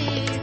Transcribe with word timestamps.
see. 0.00 0.39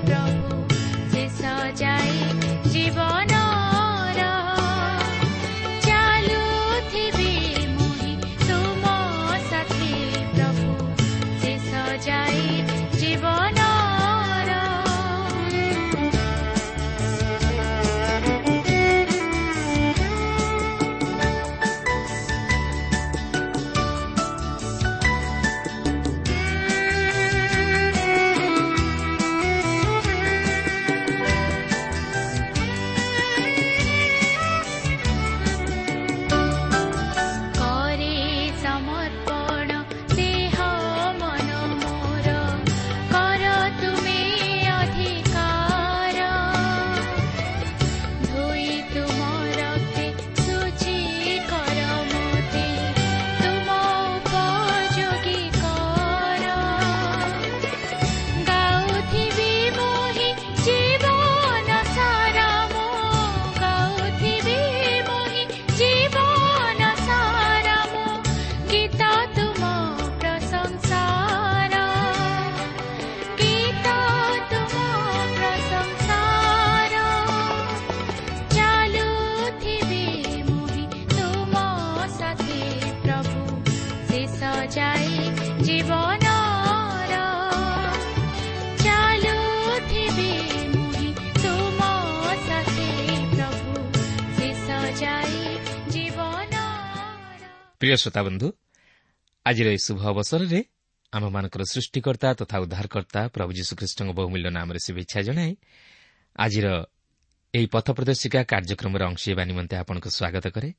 ପ୍ରିୟ 97.87 97.97
ଶ୍ରୋତାବନ୍ଧୁ 98.03 98.47
ଆଜିର 99.45 99.67
ଏହି 99.71 99.81
ଶୁଭ 99.87 99.99
ଅବସରରେ 100.11 100.59
ଆମମାନଙ୍କର 101.13 101.63
ସୃଷ୍ଟିକର୍ତ୍ତା 101.73 102.29
ତଥା 102.39 102.57
ଉଦ୍ଧାରକର୍ତ୍ତା 102.63 103.21
ପ୍ରଭୁ 103.35 103.51
ଯୀଶୁଖ୍ରୀଷ୍ଟଙ୍କ 103.59 104.09
ବହୁମୂଲ୍ୟ 104.19 104.49
ନାମରେ 104.57 104.79
ଶୁଭେଚ୍ଛା 104.85 105.19
ଜଣାଇ 105.27 105.51
ଆଜିର 106.35 106.67
ଏହି 107.53 107.67
ପଥ 107.73 107.87
ପ୍ରଦର୍ଶିକା 107.97 108.39
କାର୍ଯ୍ୟକ୍ରମରେ 108.51 109.03
ଅଂଶ 109.09 109.21
ହେବା 109.31 109.43
ନିମନ୍ତେ 109.49 109.75
ଆପଣଙ୍କୁ 109.81 110.09
ସ୍ୱାଗତ 110.17 110.45
କରେ। 110.55 110.69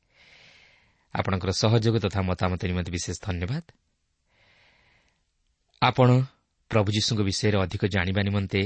ଆପଣଙ୍କର 1.15 1.51
ସହଯୋଗ 1.63 1.97
ତଥା 2.05 2.21
ମତାମତ 2.31 2.61
ନିମନ୍ତେ 2.71 2.91
ବିଶେଷ 2.93 3.17
ଧନ୍ୟବାଦ। 3.25 3.65
ଆପଣ 5.83 6.09
ପ୍ରଭୁ 6.71 6.89
ଯୀଶୁଙ୍କ 6.97 7.21
ବିଷୟରେ 7.29 7.57
ଅଧିକ 7.65 7.83
ଜାଣିବା 7.95 8.21
ନିମନ୍ତେ 8.29 8.63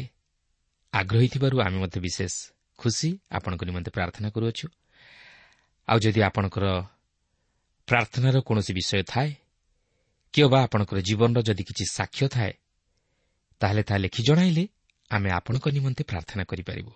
ଆଗ୍ରହୀ 0.92 1.28
ଥିବାରୁ 1.34 1.56
ଆମେ 1.62 1.78
ମଧ୍ୟ 1.82 1.98
ବିଶେଷ 2.06 2.34
ଖୁସି 2.78 3.08
ଆପଣଙ୍କ 3.30 3.62
ନିମନ୍ତେ 3.70 3.90
ପ୍ରାର୍ଥନା 3.96 4.28
କରୁଅଛୁ। 4.34 4.66
ଆଉ 5.88 5.98
ଯଦି 6.04 6.20
ଆପଣଙ୍କର 6.28 6.66
ପ୍ରାର୍ଥନାର 7.92 8.36
କୌଣସି 8.48 8.72
ବିଷୟ 8.78 9.02
ଥାଏ? 9.12 9.30
କି 10.34 10.38
ଅବା 10.46 10.58
ଆପଣଙ୍କର 10.64 10.98
ଜୀବନର 11.08 11.40
ଯଦି 11.48 11.62
କିଛି 11.68 11.84
ସାକ୍ଷ୍ୟ 11.92 12.26
ଥାଏ 12.34 12.52
ତାହେଲେ 13.60 13.82
ତାହା 13.88 13.98
ଲେଖି 14.04 14.20
ଜଣାଇଲେ 14.28 14.64
ଆମେ 15.10 15.28
ଆପଣଙ୍କ 15.38 15.66
ନିମନ୍ତେ 15.76 16.02
ପ୍ରାର୍ଥନା 16.10 16.42
କରିପାରିବୁ। 16.50 16.92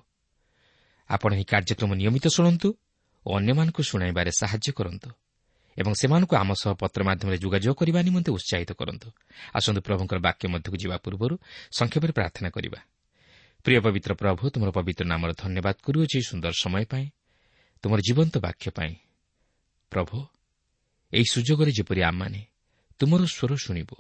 ଆପଣ 1.11 1.31
ଏହି 1.37 1.45
କାର୍ଯ୍ୟକ୍ରମ 1.53 1.91
ନିୟମିତ 2.01 2.27
ଶୁଣନ୍ତୁ 2.37 2.69
ଓ 3.27 3.29
ଅନ୍ୟମାନଙ୍କୁ 3.39 3.83
ଶୁଣାଇବାରେ 3.91 4.31
ସାହାଯ୍ୟ 4.41 4.69
କରନ୍ତୁ 4.79 5.09
ଏବଂ 5.77 5.93
ସେମାନଙ୍କୁ 6.01 6.35
ଆମ 6.43 6.51
ସହ 6.63 6.73
ପତ୍ର 6.81 7.01
ମାଧ୍ୟମରେ 7.09 7.37
ଯୋଗାଯୋଗ 7.45 7.75
କରିବା 7.81 8.01
ନିମନ୍ତେ 8.09 8.31
ଉତ୍ସାହିତ 8.37 8.71
କରନ୍ତୁ। 8.81 9.09
ଆସନ୍ତୁ 9.59 9.81
ପ୍ରଭୁଙ୍କର 9.87 10.19
ବାକ୍ୟ 10.27 10.45
ମଧ୍ୟକୁ 10.53 10.77
ଯିବା 10.83 10.97
ପୂର୍ବରୁ 11.05 11.35
ସଂକ୍ଷେପରେ 11.79 12.13
ପ୍ରାର୍ଥନା 12.19 12.49
କରିବା। 12.57 12.81
ପ୍ରିୟ 13.65 13.79
ପବିତ୍ର 13.85 14.13
ପ୍ରଭୁ 14.23 14.43
ତୁମର 14.53 14.71
ପବିତ୍ର 14.79 15.05
ନାମର 15.13 15.31
ଧନ୍ୟବାଦ 15.43 15.77
କରୁଅଛି 15.85 16.19
ସୁନ୍ଦର 16.31 16.53
ସମୟ 16.65 16.85
ପାଇଁ 16.93 17.07
ତୁମର 17.85 17.99
ଜୀବନ୍ତ 18.07 18.35
ବାକ୍ୟ 18.47 18.67
ପାଇଁ 18.77 18.93
ପ୍ରଭୁ 19.93 20.17
ଏହି 21.13 21.25
ସୁଯୋଗରେ 21.31 21.73
ଯେପରି 21.73 22.03
ଆମମାନେ 22.03 22.47
ତୁମର 22.99 23.25
ସ୍ୱର 23.25 23.57
ଶୁଣିବୁ 23.57 23.97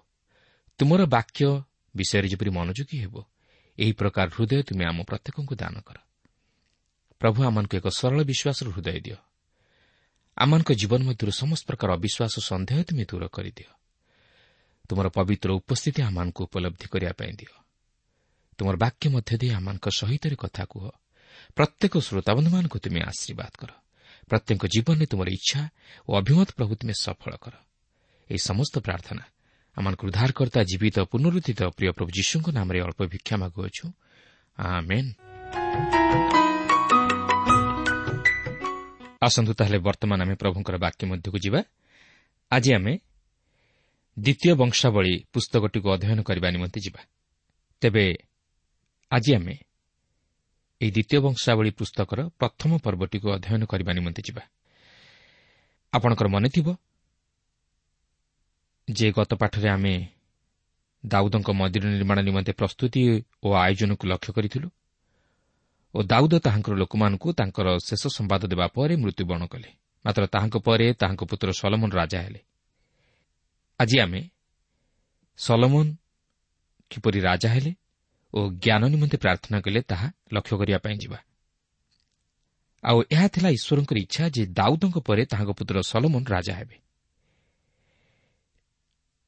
ତୁମର 0.78 1.06
ବାକ୍ୟ 1.06 1.62
ବିଷୟରେ 1.96 2.28
ଯେପରି 2.28 2.50
ମନୋଯୋଗୀ 2.50 2.98
ହେବ 2.98 3.24
ଏହି 3.78 3.92
ପ୍ରକାର 3.92 4.28
ହୃଦୟ 4.28 4.62
ତୁମେ 4.62 4.84
ଆମ 4.84 5.02
ପ୍ରତ୍ୟେକଙ୍କୁ 5.02 5.54
ଦାନ 5.54 5.80
କର। 5.80 5.96
ପ୍ରଭୁ 7.18 7.44
ଆମମାନଙ୍କୁ 7.44 7.76
ଏକ 7.76 7.88
ସରଳ 7.88 8.22
ବିଶ୍ୱାସର 8.22 8.68
ହୃଦୟ 8.70 9.00
ଦିଅ। 9.00 9.16
ଆମମାନଙ୍କ 10.36 10.72
ଜୀବନ 10.72 11.02
ମଧ୍ୟରୁ 11.02 11.30
ସମସ୍ତ 11.30 11.66
ପ୍ରକାର 11.66 11.92
ଅବିଶ୍ୱାସ 11.92 12.34
ସନ୍ଦେହ 12.38 12.82
ତୁମେ 12.82 13.04
ଦୂର 13.04 13.28
କରିଦିଅ। 13.28 13.70
ତୁମର 14.88 15.08
ପବିତ୍ର 15.08 15.50
ଉପସ୍ଥିତି 15.52 16.02
ଆମମାନଙ୍କୁ 16.02 16.44
ଉପଲବ୍ଧି 16.44 16.86
କରିବା 16.88 17.12
ପାଇଁ 17.12 17.32
ଦିଅ। 17.32 17.54
ତୁମର 18.58 18.76
ବାକ୍ୟ 18.76 19.08
ମଧ୍ୟ 19.08 19.36
ଦେଇ 19.36 19.50
ଆମମାନଙ୍କ 19.50 19.88
ସହିତ 19.88 20.34
କଥା 20.34 20.64
କୁହ। 20.64 20.88
ପ୍ରତ୍ୟେକ 21.54 21.98
ଶ୍ରୋତାବନ୍ଧୁମାନଙ୍କୁ 21.98 22.78
ତୁମେ 22.78 23.00
ଆଶୀର୍ବାଦ 23.00 23.50
କର। 23.58 23.70
ପ୍ରତ୍ୟେକ 24.26 24.62
ଜୀବନରେ 24.66 25.06
ତୁମର 25.06 25.28
ଇଚ୍ଛା 25.30 25.60
ଓ 26.08 26.10
ଅଭିମତ 26.18 26.48
ପ୍ରଭୁ 26.58 26.72
ତୁମେ 26.80 26.94
ସଫଳ 27.00 27.32
କର। 27.42 27.54
ଏହି 28.30 28.40
ସମସ୍ତ 28.42 28.74
ପ୍ରାର୍ଥନା 28.78 29.24
ଆମମାନଙ୍କୁ 29.76 30.04
ଉଦ୍ଧାରକର୍ତ୍ତା 30.06 30.60
ଜୀବିତ 30.62 30.96
ପୁନରୁଦ୍ଧିତ 31.12 31.60
ପ୍ରିୟ 31.76 31.90
ପ୍ରଭୁ 31.92 32.10
ଯୀଶୁଙ୍କ 32.10 32.46
ନାମରେ 32.58 32.78
ଅଳ୍ପ 32.80 33.00
ଭିକ୍ଷା 33.06 33.36
ମାଗୁଅଛୁ। 33.42 33.84
ଆସନ୍ତୁ 39.26 39.52
ତାହେଲେ 39.54 39.78
ବର୍ତ୍ତମାନ 39.78 40.18
ଆମେ 40.22 40.34
ପ୍ରଭୁଙ୍କର 40.34 40.76
ବାକ୍ୟ 40.76 41.02
ମଧ୍ୟକୁ 41.06 41.38
ଯିବା। 41.38 41.60
ଆଜି 42.50 42.70
ଆମେ 42.74 42.92
ଦ୍ୱିତୀୟ 44.16 44.52
ବଂଶାବଳୀ 44.54 45.14
ପୁସ୍ତକଟିକୁ 45.32 45.88
ଅଧ୍ୟୟନ 45.94 46.18
କରିବା 46.22 46.48
ନିମନ୍ତେ 46.50 46.80
ଯିବା। 46.80 47.00
ତେବେ 47.80 48.04
ଆଜି 49.10 49.30
ଆମେ 49.34 49.54
ଏହି 50.80 50.90
ଦ୍ୱିତୀୟ 50.90 51.18
ବଂଶାବଳୀ 51.20 51.70
ପୁସ୍ତକର 51.70 52.18
ପ୍ରଥମ 52.40 52.70
ପର୍ବଟିକୁ 52.78 53.26
ଅଧ୍ୟୟନ 53.32 53.62
କରିବା 53.64 53.92
ନିମନ୍ତେ 53.92 54.22
ଯିବା। 54.22 54.42
ଆପଣଙ୍କର 55.92 56.28
ମନେଥିବ 56.28 56.66
ଯେ 58.88 59.08
ଗତ 59.12 59.30
ପାଠରେ 59.34 59.68
ଆମେ 59.68 59.94
ଦାଉଦଙ୍କ 61.04 61.48
ମନ୍ଦିର 61.50 61.84
ନିର୍ମାଣ 61.86 62.18
ନିମନ୍ତେ 62.20 62.52
ପ୍ରସ୍ତୁତି 62.52 63.00
ଓ 63.42 63.48
ଆୟୋଜନକୁ 63.64 64.04
ଲକ୍ଷ୍ୟ 64.06 64.30
କରିଥିଲୁ 64.36 64.68
ଓ 65.94 65.98
ଦାଉଦ 66.02 66.34
ତାହାଙ୍କର 66.38 66.74
ଲୋକମାନଙ୍କୁ 66.76 67.28
ତାଙ୍କର 67.32 67.66
ଶେଷ 67.88 68.02
ସମ୍ବାଦ 68.06 68.42
ଦେବା 68.52 68.66
ପରେ 68.66 68.94
ମୃତ୍ୟୁବରଣ 68.96 69.44
କଲେ। 69.46 69.70
ମାତ୍ର 70.04 70.22
ତାହାଙ୍କ 70.26 70.56
ପରେ 70.66 70.86
ତାହାଙ୍କ 71.00 71.22
ପୁତ୍ର 71.30 71.48
ସଲମନ 71.60 71.90
ରାଜା 71.94 72.18
ହେଲେ। 72.22 72.40
ଆଜି 73.80 73.96
ଆମେ 74.00 74.20
ସଲମନ 75.38 75.86
କିପରି 76.90 77.18
ରାଜା 77.20 77.48
ହେଲେ 77.48 77.72
ଓ 78.34 78.50
ଜ୍ଞାନ 78.50 78.88
ନିମନ୍ତେ 78.88 79.16
ପ୍ରାର୍ଥନା 79.16 79.60
କଲେ 79.60 79.82
ତାହା 79.82 80.12
ଲକ୍ଷ୍ୟ 80.32 80.58
କରିବା 80.58 80.78
ପାଇଁ 80.78 80.96
ଯିବା। 80.96 81.18
ଆଉ 82.84 83.02
ଏହା 83.12 83.28
ଥିଲା 83.28 83.48
ଈଶ୍ୱରଙ୍କର 83.48 83.98
ଇଚ୍ଛା 83.98 84.28
ଯେ 84.28 84.46
ଦାଉଦଙ୍କ 84.46 84.98
ପରେ 84.98 85.24
ତାହାଙ୍କ 85.26 85.50
ପୁତ୍ର 85.50 85.82
ସଲମନ 85.82 86.24
ରାଜା 86.28 86.54
ହେବେ। 86.54 86.76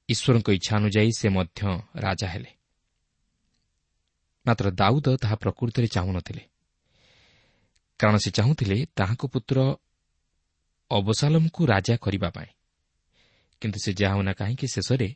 ଈଶ୍ୱରଙ୍କ 0.09 0.49
ଇଚ୍ଛା 0.51 0.77
ଅନୁଯାୟୀ 0.77 1.13
ସେ 1.19 1.29
ମଧ୍ୟ 1.29 1.61
ରାଜା 1.97 2.29
ହେଲେ। 2.29 2.51
ମାତ୍ର 4.47 4.71
ଦାଉଦ 4.71 5.17
ତାହା 5.17 5.35
ପ୍ରକୃତରେ 5.35 5.87
ଚାହୁଁନଥିଲେ। 5.87 6.43
କାରଣ 7.99 8.17
ସେ 8.17 8.31
ଚାହୁଁଥିଲେ 8.31 8.87
ତାହାଙ୍କ 8.97 9.27
ପୁତ୍ର 9.27 9.77
ଅବସାଲମକୁ 10.91 11.67
ରାଜା 11.67 11.97
କରିବା 11.97 12.31
ପାଇଁ। 12.31 12.47
କିନ୍ତୁ 13.61 13.79
ସେ 13.85 13.93
ଯାହା 13.93 14.15
ହେଉନା 14.15 14.33
କାହିଁକି 14.33 14.67
ଶେଷରେ 14.67 15.09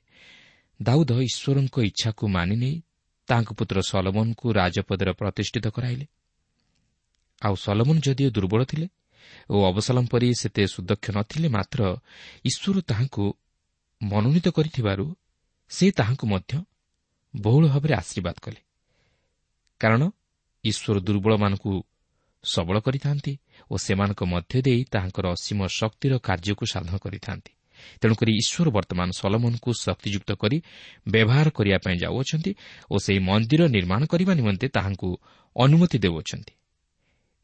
ଦାଉଦ 0.82 1.11
ଈଶ୍ୱରଙ୍କ 1.20 1.76
ଇଚ୍ଛାକୁ 1.81 2.29
ମାନିନେଇ 2.29 2.82
ତାହାଙ୍କ 3.32 3.50
ପୁତ୍ର 3.58 3.76
ସଲମନଙ୍କୁ 3.81 4.46
ରାଜପଦରେ 4.52 5.12
ପ୍ରତିଷ୍ଠିତ 5.12 5.67
କରାଇଲେ। 5.69 6.06
ଆଉ 7.43 7.55
ସଲମନ 7.56 7.96
ଯଦିଓ 8.06 8.31
ଦୁର୍ବଳ 8.31 8.61
ଥିଲେ 8.64 8.87
ଓ 9.50 9.56
ଅବସାଲମ 9.70 10.05
ପରି 10.12 10.29
ସେତେ 10.34 10.62
ସୁଦକ୍ଷ 10.67 11.06
ନଥିଲେ 11.17 11.49
ମାତ୍ର 11.49 11.81
ଈଶ୍ୱର 12.44 12.76
ତାହାଙ୍କୁ 12.81 13.25
ମନୋନୀତ 14.00 14.46
କରିଥିବାରୁ 14.49 15.05
ସେ 15.70 15.87
ତାହାଙ୍କୁ 15.90 16.25
ମଧ୍ୟ 16.26 16.52
ବହୁଳ 17.34 17.64
ଭାବରେ 17.69 17.94
ଆଶୀର୍ବାଦ 17.94 18.37
କଲେ। 18.43 18.61
କାରଣ 19.81 20.02
ଈଶ୍ୱର 20.64 20.96
ଦୁର୍ବଳମାନଙ୍କୁ 21.00 21.73
ସବଳ 22.44 22.76
କରିଥାନ୍ତି 22.81 23.32
ଓ 23.70 23.75
ସେମାନଙ୍କ 23.76 24.20
ମଧ୍ୟ 24.25 24.62
ଦେଇ 24.62 24.81
ତାହାଙ୍କର 24.84 25.26
ଅସୀମ 25.32 25.61
ଶକ୍ତିର 25.79 26.12
କାର୍ଯ୍ୟକୁ 26.19 26.64
ସାଧନ 26.67 26.94
କରିଥାନ୍ତି। 26.99 27.52
ତେଣୁକରି 28.00 28.32
ଈଶ୍ୱର 28.32 28.69
ବର୍ତ୍ତମାନ 28.70 29.08
ସଲମନଙ୍କୁ 29.12 29.70
ଶକ୍ତିଯୁକ୍ତ 29.84 30.31
କରି 30.32 30.58
ବ୍ୟବହାର 31.08 31.46
କରିବା 31.50 31.79
ପାଇଁ 31.84 31.96
ଯାଉଅଛନ୍ତି 31.99 32.52
ଓ 32.90 32.94
ସେହି 32.99 33.20
ମନ୍ଦିର 33.29 33.62
ନିର୍ମାଣ 33.69 34.00
କରିବା 34.06 34.32
ନିମନ୍ତେ 34.34 34.67
ତାହାଙ୍କୁ 34.69 35.08
ଅନୁମତି 35.56 35.99
ଦେଉଅଛନ୍ତି। 35.99 36.52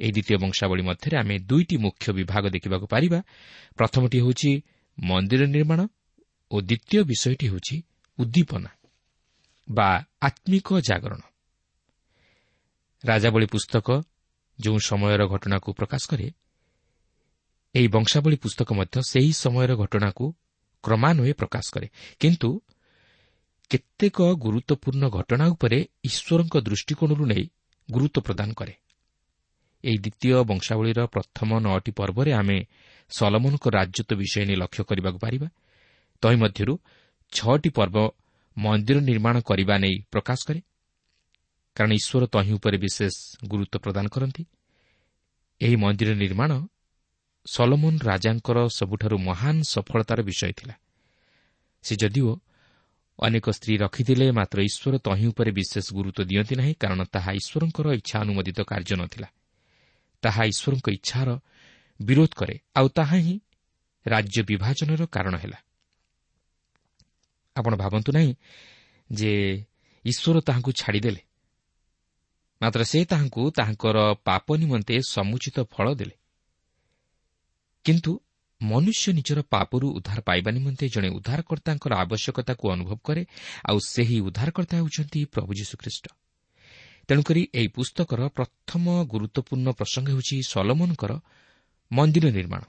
ଏହି 0.01 0.13
ଦ୍ୱିତୀୟ 0.13 0.37
ବଂଶାବଳୀ 0.39 0.83
ମଧ୍ୟରେ 0.83 1.17
ଆମେ 1.19 1.35
ଦୁଇଟି 1.49 1.77
ମୁଖ୍ୟ 1.77 2.07
ବିଭାଗ 2.13 2.45
ଦେଖିବାକୁ 2.49 2.87
ପାରିବା। 2.87 3.21
ପ୍ରଥମଟି 3.77 4.19
ହେଉଛି 4.19 4.51
ମନ୍ଦିର 4.99 5.43
ନିର୍ମାଣ 5.47 5.81
ଓ 6.51 6.57
ଦ୍ୱିତୀୟ 6.61 7.01
ବିଷୟଟି 7.05 7.47
ହେଉଛି 7.49 7.77
ଉଦ୍ଦୀପନା 8.19 8.71
ବା 9.69 9.89
ଆତ୍ମିକ 10.23 10.69
ଜାଗରଣ। 10.81 11.23
ରାଜାବଳୀ 13.05 13.47
ପୁସ୍ତକ 13.47 13.89
ଯେଉଁ 14.59 14.79
ସମୟର 14.79 15.23
ଘଟଣାକୁ 15.27 15.69
ପ୍ରକାଶ 15.73 16.03
କରେ 16.11 16.27
ଏହି 17.79 17.89
ବଂଶାବଳୀ 17.89 18.37
ପୁସ୍ତକ 18.37 18.69
ମଧ୍ୟ 18.73 18.97
ସେହି 19.11 19.33
ସମୟର 19.33 19.73
ଘଟଣାକୁ 19.77 20.25
କ୍ରମାନ୍ୱয়ে 20.85 21.33
ପ୍ରକାଶ 21.33 21.67
କରେ। 21.75 21.89
କିନ୍ତୁ 22.21 22.49
କେତେକ 23.71 24.19
ଗୁରୁତ୍ୱପୂର୍ଣ୍ଣ 24.45 25.05
ଘଟଣା 25.09 25.45
ଉପରେ 25.49 25.79
ଈଶ୍ୱରଙ୍କ 26.05 26.55
ଦୃଷ୍ଟିକୋଣରୁ 26.59 27.25
ନେଇ 27.27 27.45
ଗୁରୁତ୍ୱ 27.89 28.21
ପ୍ରଦାନ 28.21 28.49
କରେ। 28.53 28.75
ଏହି 29.85 29.99
ଦ୍ୱିତୀୟ 29.99 30.45
ବଂଶାବଳୀର 30.45 31.01
ପ୍ରଥମ 31.07 31.49
ନଅଟି 31.59 31.93
ପର୍ବରେ 31.93 32.31
ଆମେ 32.33 32.59
ସଲମନଙ୍କ 33.11 33.65
ରାଜତ୍ୱ 33.69 34.19
ବିଷୟ 34.21 34.45
ନେଇ 34.47 34.57
ଲକ୍ଷ୍ୟ 34.57 34.83
କରିବାକୁ 34.85 35.19
ପାରିବା। 35.19 35.49
ତହିଁମଧ୍ୟରୁ 36.23 36.75
ଛଅଟି 37.33 37.71
ପର୍ବ 37.71 37.97
ମନ୍ଦିର 38.57 38.99
ନିର୍ମାଣ 39.01 39.37
କରିବା 39.41 39.75
ନେଇ 39.79 39.97
ପ୍ରକାଶ 40.13 40.39
କରେ। 40.49 40.61
କାରଣ 41.77 41.93
ଈଶ୍ୱର 41.93 42.23
ତହିଁ 42.27 42.53
ଉପରେ 42.53 42.77
ବିଶେଷ 42.79 43.15
ଗୁରୁତ୍ୱ 43.47 43.79
ପ୍ରଦାନ 43.79 44.07
କରନ୍ତି। 44.09 44.43
ଏହି 45.61 45.77
ମନ୍ଦିର 45.77 46.11
ନିର୍ମାଣ 46.15 46.51
ସଲମନ 47.53 47.95
ରାଜାଙ୍କର 48.05 48.59
ସବୁଠାରୁ 48.69 49.17
ମହାନ 49.19 49.57
ସଫଳତାର 49.63 50.21
ବିଷୟ 50.23 50.53
ଥିଲା। 50.53 50.75
ସେ 51.85 51.95
ଯଦିଓ 51.97 52.31
ଅନେକ 53.19 53.47
ସ୍ତ୍ରୀ 53.51 53.75
ରଖିଥିଲେ 53.77 54.27
ମାତ୍ର 54.31 54.59
ଈଶ୍ୱର 54.63 54.95
ତହିଁ 54.99 55.27
ଉପରେ 55.27 55.51
ବିଶେଷ 55.51 55.87
ଗୁରୁତ୍ୱ 55.93 56.29
ଦିଅନ୍ତି 56.31 56.55
ନାହିଁ 56.57 56.75
କାରଣ 56.75 57.01
ତାହା 57.05 57.31
ଈଶ୍ୱରଙ୍କର 57.33 57.87
ଇଚ୍ଛା 57.95 58.17
ଅନୁମୋଦିତ 58.21 58.59
କାର୍ଯ୍ୟ 58.63 58.97
ନଥିଲା। 58.97 59.29
ତାହା 60.23 60.43
ଈଶ୍ୱରଙ୍କ 60.45 60.87
ଇଚ୍ଛାର 60.89 61.29
ବିରୋଧ 62.01 62.33
କରେ 62.37 62.55
ଆଉ 62.75 62.89
ତାହା 62.89 63.17
ହିଁ 63.17 63.35
ରାଜ୍ୟ 64.07 64.39
ବିଭାଜନର 64.43 65.03
କାରଣ 65.07 65.35
ହେଲା। 65.37 65.59
ଆପଣ 67.57 67.73
ଭାବନ୍ତୁ 67.77 68.11
ନାହିଁ 68.13 68.33
ଯେ 69.11 69.33
ଈଶ୍ୱର 70.05 70.37
ତାହାଙ୍କୁ 70.41 70.71
ଛାଡ଼ିଦେଲେ। 70.73 71.23
ମାତ୍ର 72.61 72.81
ସେ 72.85 72.99
ତାହାଙ୍କୁ 73.05 73.43
ତାହାଙ୍କର 73.51 73.99
ପାପ 74.25 74.47
ନିମନ୍ତେ 74.57 74.95
ସମୁଚିତ 75.09 75.57
ଫଳ 75.71 75.87
ଦେଲେ। 75.95 76.15
କିନ୍ତୁ 77.89 78.13
ମନୁଷ୍ୟ 78.61 79.13
ନିଜର 79.13 79.41
ପାପରୁ 79.51 79.87
ଉଦ୍ଧାର 79.89 80.21
ପାଇବା 80.21 80.51
ନିମନ୍ତେ 80.51 80.87
ଜଣେ 80.89 81.09
ଉଦ୍ଧାରକର୍ତ୍ତାଙ୍କର 81.09 81.93
ଆବଶ୍ୟକତାକୁ 81.95 82.65
ଅନୁଭବ 82.71 82.99
କରେ 83.05 83.23
ଆଉ 83.69 83.79
ସେହି 83.89 84.17
ଉଦ୍ଧାରକର୍ତ୍ତା 84.21 84.75
ହେଉଛନ୍ତି 84.79 85.21
ପ୍ରଭୁ 85.25 85.51
ଯୀଶୁଖ୍ରୀଷ୍ଟ। 85.55 86.05
ତେଣୁକରି 87.09 87.43
ଏହି 87.55 87.69
ପୁସ୍ତକର 87.69 88.21
ପ୍ରଥମ 88.29 88.85
ଗୁରୁତ୍ୱପୂର୍ଣ୍ଣ 89.13 89.69
ପ୍ରସଙ୍ଗ 89.73 90.09
ହେଉଛି 90.11 90.37
ସଲମନଙ୍କର 90.43 91.13
ମନ୍ଦିର 91.91 92.27
ନିର୍ମାଣ 92.31 92.63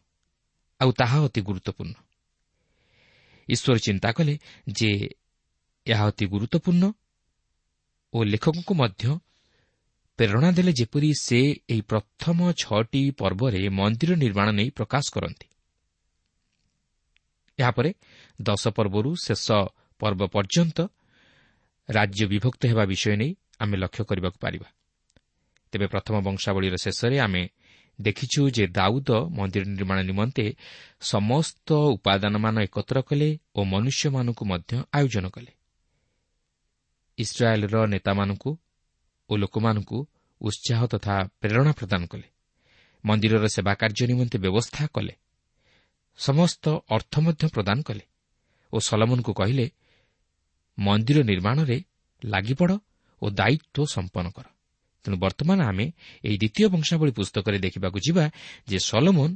ଆଉ 0.82 0.92
ତାହା 0.92 1.18
ଅତି 1.26 1.42
ଗୁରୁତ୍ୱପୂର୍ଣ୍ଣ। 1.42 1.96
ଈଶ୍ୱର 3.50 3.78
ଚିନ୍ତା 3.78 4.10
କଲେ 4.12 4.34
ଯେ 4.72 4.90
ଏହା 5.88 6.04
ଅତି 6.08 6.26
ଗୁରୁତ୍ୱପୂର୍ଣ୍ଣ 6.26 6.84
ଓ 8.14 8.18
ଲେଖକଙ୍କୁ 8.24 8.74
ମଧ୍ୟ 8.76 9.04
ପ୍ରେରଣା 10.20 10.52
ଦେଲେ 10.52 10.72
ଯେପରି 10.72 11.10
ସେ 11.22 11.40
ଏହି 11.70 11.82
ପ୍ରଥମ 11.82 12.38
ଛଅଟି 12.52 13.12
ପର୍ବରେ 13.12 13.70
ମନ୍ଦିର 13.70 14.12
ନିର୍ମାଣ 14.16 14.52
ନେଇ 14.52 14.70
ପ୍ରକାଶ 14.70 15.06
କରନ୍ତି। 15.16 15.48
ଏହାପରେ 17.60 17.94
ଦଶ 18.42 18.64
ପର୍ବରୁ 18.68 19.16
ଶେଷ 19.24 19.46
ପର୍ବ 20.00 20.22
ପର୍ଯ୍ୟନ୍ତ 20.28 20.78
ରାଜ୍ୟ 21.90 22.24
ବିଭକ୍ତ 22.26 22.62
ହେବା 22.66 22.84
ବିଷୟ 22.86 23.16
ନେଇ 23.16 23.32
ଆମେ 23.60 23.76
ଲକ୍ଷ୍ୟ 23.78 24.04
କରିବାକୁ 24.04 24.38
ପାରିବା। 24.40 24.68
ତେବେ 25.72 25.88
ପ୍ରଥମ 25.88 26.16
ବଂଶାବଳୀର 26.22 26.76
ଶେଷରେ 26.76 27.20
ଆମେ 27.20 27.44
ଦେଖିଛୁ 28.02 28.42
ଯେ 28.50 28.68
ଦାଉଦ 28.68 29.10
ମନ୍ଦିର 29.30 29.64
ନିର୍ମାଣ 29.66 30.00
ନିମନ୍ତେ 30.02 30.46
ସମସ୍ତ 31.02 31.68
ଉପାଦାନମାନ 31.96 32.56
ଏକତ୍ର 32.60 32.98
କଲେ 33.02 33.30
ଓ 33.56 33.60
ମନୁଷ୍ୟମାନଙ୍କୁ 33.64 34.44
ମଧ୍ୟ 34.46 34.72
ଆୟୋଜନ 34.94 35.26
କଲେ। 35.30 35.52
ଇସ୍ରାଏଲ୍ର 37.18 37.76
ନେତାମାନଙ୍କୁ 37.86 38.52
ଓ 39.30 39.34
ଲୋକମାନଙ୍କୁ 39.36 39.98
ଉତ୍ସାହ 40.42 40.80
ତଥା 40.94 41.16
ପ୍ରେରଣା 41.42 41.72
ପ୍ରଦାନ 41.72 42.02
କଲେ। 42.12 42.28
ମନ୍ଦିରର 43.04 43.46
ସେବା 43.56 43.74
କାର୍ଯ୍ୟ 43.82 44.06
ନିମନ୍ତେ 44.12 44.38
ବ୍ୟବସ୍ଥା 44.44 44.84
କଲେ। 44.96 45.14
ସମସ୍ତ 46.20 46.66
ଅର୍ଥ 46.96 47.14
ମଧ୍ୟ 47.26 47.44
ପ୍ରଦାନ 47.56 47.78
କଲେ 47.82 48.04
ଓ 48.74 48.78
ସଲମନଙ୍କୁ 48.80 49.32
କହିଲେ 49.34 49.66
ମନ୍ଦିର 50.78 51.20
ନିର୍ମାଣରେ 51.32 51.78
ଲାଗିପଡ଼ 52.22 52.74
ଓ 53.22 53.26
ଦାୟିତ୍ୱ 53.30 53.92
ସମ୍ପନ୍ନ 53.96 54.28
କର। 54.36 54.46
ତେଣୁ 55.06 55.16
ବର୍ତ୍ତମାନ 55.18 55.60
ଆମେ 55.62 55.86
ଏହି 56.28 56.38
ଦ୍ୱିତୀୟ 56.38 56.68
ବଂଶାବଳୀ 56.74 57.12
ପୁସ୍ତକରେ 57.12 57.58
ଦେଖିବାକୁ 57.66 57.98
ଯିବା 58.06 58.26
ଯେ 58.68 58.78
ସଲମନ 58.90 59.32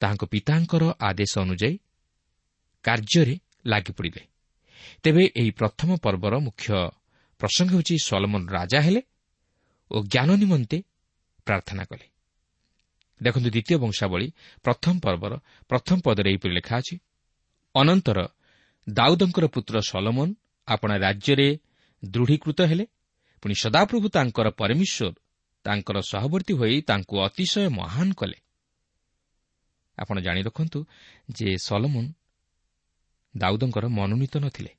ତାହାଙ୍କ 0.00 0.22
ପିତାଙ୍କର 0.32 0.82
ଆଦେଶ 1.00 1.32
ଅନୁଯାୟୀ 1.44 1.76
କାର୍ଯ୍ୟରେ 2.84 3.34
ଲାଗିପଡ଼ିଲେ 3.66 4.22
ତେବେ 5.02 5.22
ଏହି 5.40 5.50
ପ୍ରଥମ 5.50 5.90
ପର୍ବର 6.04 6.34
ମୁଖ୍ୟ 6.38 6.68
ପ୍ରସଙ୍ଗ 7.40 7.70
ହେଉଛି 7.74 7.94
ସଲମନ 8.08 8.42
ରାଜା 8.50 8.78
ହେଲେ 8.80 9.02
ଓ 9.90 9.96
ଜ୍ଞାନ 10.12 10.30
ନିମନ୍ତେ 10.42 10.78
ପ୍ରାର୍ଥନା 11.46 11.84
କଲେ। 11.84 12.06
ଦେଖନ୍ତୁ 13.20 13.48
ଦ୍ୱିତୀୟ 13.50 13.76
ବଂଶାବଳୀ 13.84 14.28
ପ୍ରଥମ 14.64 14.94
ପର୍ବର 15.04 15.32
ପ୍ରଥମ 15.70 15.96
ପଦରେ 16.04 16.28
ଏହିପରି 16.30 16.52
ଲେଖା 16.58 16.74
ଅଛି 16.80 16.94
ଅନନ୍ତର 17.74 18.18
ଦାଉଦଙ୍କର 18.86 19.44
ପୁତ୍ର 19.46 19.74
ସଲମନ 19.90 20.28
ଆପଣା 20.68 20.94
ରାଜ୍ୟରେ 20.96 21.48
ଦୃଢ଼ୀକୃତ 22.02 22.60
ହେଲେ 22.60 22.84
ପୁଣି 23.42 23.54
ସଦାପ୍ରଭୁ 23.62 24.06
ତାଙ୍କର 24.08 24.46
ପରମେଶ୍ୱର 24.60 25.14
ତାଙ୍କର 25.64 25.96
ସହବର୍ତ୍ତୀ 26.12 26.52
ହୋଇ 26.54 26.76
ତାଙ୍କୁ 26.80 27.14
ଅତିଶୟ 27.26 27.68
ମହାନ 27.78 28.08
କଲେ। 28.20 28.38
ଆପଣ 29.98 30.16
ଜାଣି 30.20 30.40
ରଖନ୍ତୁ 30.42 30.78
ଯେ 31.36 31.48
ସଲମନ 31.66 32.06
ଦାଉଦଙ୍କର 33.34 33.84
ମନୋନୀତ 33.88 34.34
ନଥିଲେ। 34.38 34.72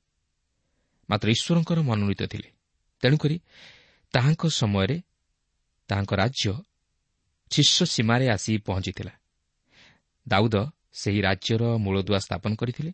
ମାତ୍ର 1.10 1.28
ଈଶ୍ୱରଙ୍କର 1.30 1.78
ମନୋନୀତ 1.80 2.22
ଥିଲେ। 2.22 2.48
ତେଣୁକରି 3.02 3.36
ତାହାଙ୍କ 4.14 4.42
ସମୟରେ 4.60 4.96
ତାହାଙ୍କ 5.88 6.12
ରାଜ୍ୟ 6.12 6.52
ଶୀର୍ଷ 7.50 7.76
ସୀମାରେ 7.84 8.26
ଆସି 8.28 8.52
ପହଞ୍ଚିଥିଲା। 8.58 9.12
ଦାଉଦ 10.28 10.56
ସେହି 10.92 11.20
ରାଜ୍ୟର 11.20 11.62
ମୂଳଦୁଆ 11.78 12.18
ସ୍ଥାପନ 12.18 12.52
କରିଥିଲେ 12.54 12.92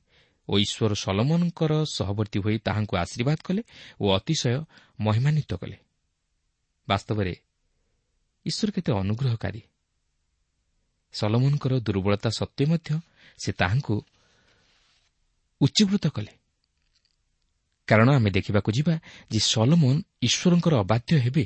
ଓ 0.49 0.53
ଈଶ୍ୱର 0.59 0.93
ସଲମନଙ୍କର 0.95 1.73
ସହବର୍ତ୍ତୀ 1.97 2.39
ହୋଇ 2.45 2.57
ତାହାଙ୍କୁ 2.59 2.95
ଆଶୀର୍ବାଦ 2.97 3.39
କଲେ 3.47 3.63
ଓ 4.01 4.05
ଅତିଶୟ 4.17 4.65
ମହିମାନ୍ୱିତ 5.01 5.53
କଲେ। 5.55 5.77
ବାସ୍ତବରେ 6.89 7.35
ଈଶ୍ୱର 8.47 8.71
କେତେ 8.71 8.91
ଅନୁଗ୍ରହକାରୀ। 8.93 9.63
ସଲମନଙ୍କର 11.15 11.73
ଦୁର୍ବଳତା 11.81 12.31
ସତ୍ତ୍ୱେ 12.31 12.65
ମଧ୍ୟ 12.67 12.91
ସେ 13.39 13.51
ତାହାଙ୍କୁ 13.53 13.95
ଉଚ୍ଚୀକୃତ 15.61 16.05
କଲେ। 16.09 16.33
କାରଣ 17.87 18.09
ଆମେ 18.11 18.31
ଦେଖିବାକୁ 18.31 18.71
ଯିବା 18.73 18.95
ଯେ 19.31 19.39
ସଲମନ 19.39 20.03
ଈଶ୍ୱରଙ୍କର 20.23 20.75
ଅବାଧ୍ୟ 20.75 21.19
ହେବେ। 21.19 21.45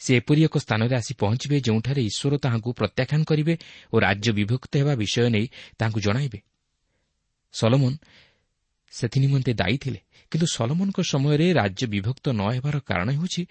ସେ 0.00 0.16
ଏପରି 0.16 0.44
ଏକ 0.44 0.58
ସ୍ଥାନରେ 0.58 0.94
ଆସି 0.96 1.14
ପହଞ୍ଚିବେ 1.14 1.60
ଯେଉଁଠାରେ 1.60 2.02
ଈଶ୍ୱର 2.02 2.36
ତାହାଙ୍କୁ 2.36 2.70
ପ୍ରତ୍ୟାଖ୍ୟାନ 2.72 3.24
କରିବେ 3.24 3.54
ଓ 3.92 3.96
ରାଜ୍ୟ 4.00 4.32
ବିଭକ୍ତ 4.32 4.72
ହେବା 4.76 4.94
ବିଷୟ 4.94 5.28
ନେଇ 5.28 5.46
ତାହାଙ୍କୁ 5.78 6.00
ଜଣାଇବେ। 6.00 6.38
ସଲମନ 7.52 7.92
ସେଥିନିମନ୍ତେ 8.90 9.52
ଦାୟୀ 9.54 9.78
ଥିଲେ 9.78 10.00
କିନ୍ତୁ 10.30 10.46
ସଲମନଙ୍କ 10.46 11.00
ସମୟରେ 11.00 11.52
ରାଜ୍ୟ 11.52 11.86
ବିଭକ୍ତ 11.86 12.28
ନ 12.28 12.40
ହେବାର 12.50 12.76
କାରଣ 12.80 13.08
ହେଉଛି 13.10 13.42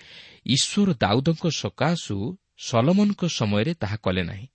ଈଶ୍ୱର 0.46 0.94
ଦାଉଦଙ୍କ 0.94 1.46
ସକାଶୁ 1.48 2.38
ସଲମନଙ୍କ 2.58 3.22
ସମୟରେ 3.26 3.74
ତାହା 3.74 3.98
କଲେ 3.98 4.24
ନାହିଁ। 4.24 4.48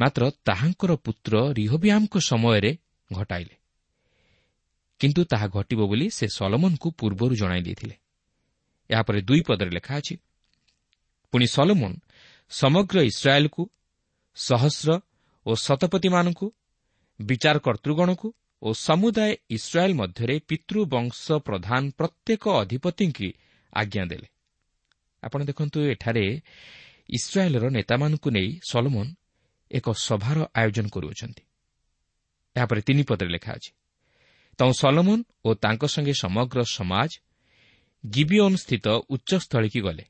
ମାତ୍ର 0.00 0.30
ତାହାଙ୍କର 0.44 0.92
ପୁତ୍ର 0.96 1.52
ରିହବିଆମଙ୍କ 1.52 2.14
ସମୟରେ 2.18 2.76
ଘଟାଇଲେ। 3.12 3.59
କିନ୍ତୁ 5.00 5.22
ତାହା 5.24 5.46
ଘଟିବ 5.48 5.80
ବୋଲି 5.90 6.06
ସେ 6.10 6.26
ସଲମନଙ୍କୁ 6.28 6.88
ପୂର୍ବରୁ 6.90 7.34
ଜଣାଇ 7.36 7.62
ଦେଇଥିଲେ। 7.62 7.94
ଏହାପରେ 8.90 9.20
ଦୁଇ 9.22 9.42
ପଦରେ 9.48 9.70
ଲେଖା 9.70 9.92
ଅଛି 9.96 10.14
ପୁଣି 11.32 11.46
ସଲମନ 11.46 11.92
ସମଗ୍ର 12.52 12.96
ଇସ୍ରାଏଲ୍କୁ 13.02 13.62
ସହସ୍ର 14.36 14.90
ଓ 15.46 15.50
ଶତପତିମାନଙ୍କୁ 15.56 16.46
ବିଚାରକର୍ତ୍ତୃଗଣକୁ 17.20 18.28
ଓ 18.62 18.68
ସମୁଦାୟ 18.80 19.32
ଇସ୍ରାଏଲ୍ 19.50 19.94
ମଧ୍ୟରେ 19.94 20.34
ପିତୃବଂଶ 20.48 21.24
ପ୍ରଧାନ 21.46 21.82
ପ୍ରତ୍ୟେକ 21.90 22.44
ଅଧିପତିଙ୍କୁ 22.62 23.28
ଆଜ୍ଞା 23.72 24.04
ଦେଲେ। 24.04 24.28
ଆପଣ 25.22 25.40
ଦେଖନ୍ତୁ 25.44 25.78
ଏଠାରେ 25.92 26.24
ଇସ୍ରାଏଲ୍ର 27.08 27.64
ନେତାମାନଙ୍କୁ 27.70 28.28
ନେଇ 28.30 28.50
ସଲମନ 28.70 29.06
ଏକ 29.70 29.86
ସଭାର 30.06 30.38
ଆୟୋଜନ 30.54 30.86
କରୁଅଛନ୍ତି। 30.94 31.42
ଏହାପରେ 32.56 32.80
ତିନି 32.86 33.02
ପଦରେ 33.02 33.30
ଲେଖା 33.30 33.50
ଅଛି 33.52 33.70
ତେଣୁ 34.60 34.72
ସଲମନ 34.72 35.20
ଓ 35.44 35.54
ତାଙ୍କ 35.54 35.82
ସଙ୍ଗେ 35.84 36.14
ସମଗ୍ର 36.14 36.58
ସମାଜ 36.68 37.10
ଗିବିଓନ୍ 38.04 38.56
ସ୍ଥିତ 38.56 38.86
ଉଚ୍ଚସ୍ଥଳୀକି 39.08 39.80
ଗଲେ। 39.80 40.04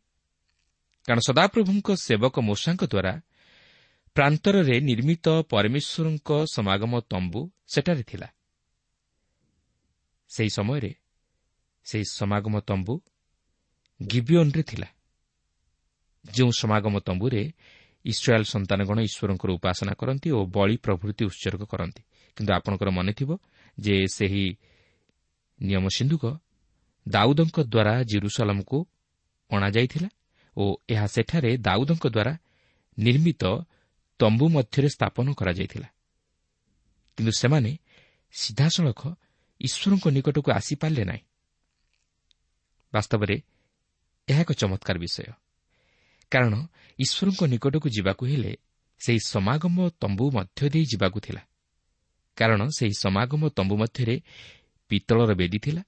କାରଣ 1.06 1.20
ସଦାପ୍ରଭୁଙ୍କ 1.28 1.88
ସେବକ 1.96 2.34
ମୂଷାଙ୍କ 2.40 2.82
ଦ୍ୱାରା 2.84 3.12
ପ୍ରାନ୍ତରରେ 4.14 4.80
ନିର୍ମିତ 4.80 5.26
ପରମେଶ୍ୱରଙ୍କ 5.50 6.30
ସମାଗମ 6.54 6.92
ତମ୍ବୁ 7.00 7.40
ସେଠାରେ 7.66 8.02
ଥିଲା। 8.02 8.28
ସେହି 10.28 10.50
ସମୟରେ 10.50 10.94
ସେହି 11.84 12.04
ସମାଗମ 12.04 12.54
ତମ୍ବୁ 12.60 12.94
ଗିବିଓନ୍ରେ 14.02 14.62
ଥିଲା। 14.62 14.88
ଯେଉଁ 16.34 16.50
ସମାଗମ 16.58 16.94
ତମ୍ବୁରେ 16.98 17.42
ଇସ୍ରାଏଲ୍ 18.04 18.44
ସନ୍ତାନଗଣ 18.44 18.98
ଈଶ୍ୱରଙ୍କର 19.00 19.50
ଉପାସନା 19.50 19.92
କରନ୍ତି 19.94 20.28
ଓ 20.30 20.40
ବଳି 20.46 20.76
ପ୍ରଭୃତି 20.76 21.22
ଉତ୍ସର୍ଗ 21.24 21.62
କରନ୍ତି। 21.64 22.02
କିନ୍ତୁ 22.36 22.52
ଆପଣଙ୍କର 22.52 22.90
ମନେଥିବ 22.90 23.30
ଯେ 23.80 24.06
ସେହି 24.06 24.56
ନିୟମ 25.62 25.88
ସିନ୍ଧୁକ 25.88 26.38
ଦାଉଦଙ୍କ 27.08 27.60
ଦ୍ୱାରା 27.60 28.02
ଜିରୁସାଲମକୁ 28.02 28.86
ଅଣାଯାଇଥିଲା 29.50 30.08
ଓ 30.56 30.76
ଏହା 30.88 31.06
ସେଠାରେ 31.06 31.56
ଦାଉଦଙ୍କ 31.56 32.06
ଦ୍ୱାରା 32.06 32.38
ନିର୍ମିତ 32.98 33.44
ତମ୍ବୁ 34.18 34.48
ମଧ୍ୟରେ 34.48 34.88
ସ୍ଥାପନ 34.88 35.32
କରାଯାଇଥିଲା। 35.32 35.88
କିନ୍ତୁ 37.16 37.32
ସେମାନେ 37.32 37.78
ସିଧାସଳଖ 38.32 39.14
ଈଶ୍ୱରଙ୍କ 39.60 40.08
ନିକଟକୁ 40.08 40.52
ଆସିପାରିଲେ 40.52 41.04
ନାହିଁ। 41.04 41.22
ବାସ୍ତବରେ 42.94 43.42
ଏହା 44.28 44.40
ଏକ 44.40 44.52
ଚମତ୍କାର 44.52 44.98
ବିଷୟ। 44.98 45.22
କାରଣ 46.30 46.54
ଈଶ୍ୱରଙ୍କ 46.98 47.42
ନିକଟକୁ 47.44 47.88
ଯିବାକୁ 47.88 48.26
ହେଲେ 48.26 48.56
ସେହି 48.98 49.18
ସମାଗମ 49.26 49.88
ତମ୍ବୁ 49.88 50.30
ମଧ୍ୟ 50.30 50.68
ଦେଇ 50.68 50.84
ଯିବାକୁ 50.84 51.20
ଥିଲା। 51.20 51.42
କାରଣ 52.36 52.60
ସେହି 52.68 52.94
ସମାଗମ 52.98 53.42
ତମ୍ବୁ 53.48 53.76
ମଧ୍ୟରେ 53.76 54.16
ପିତ୍ତଳର 54.90 55.30
ବେଦୀ 55.34 55.58
ଥିଲା 55.58 55.82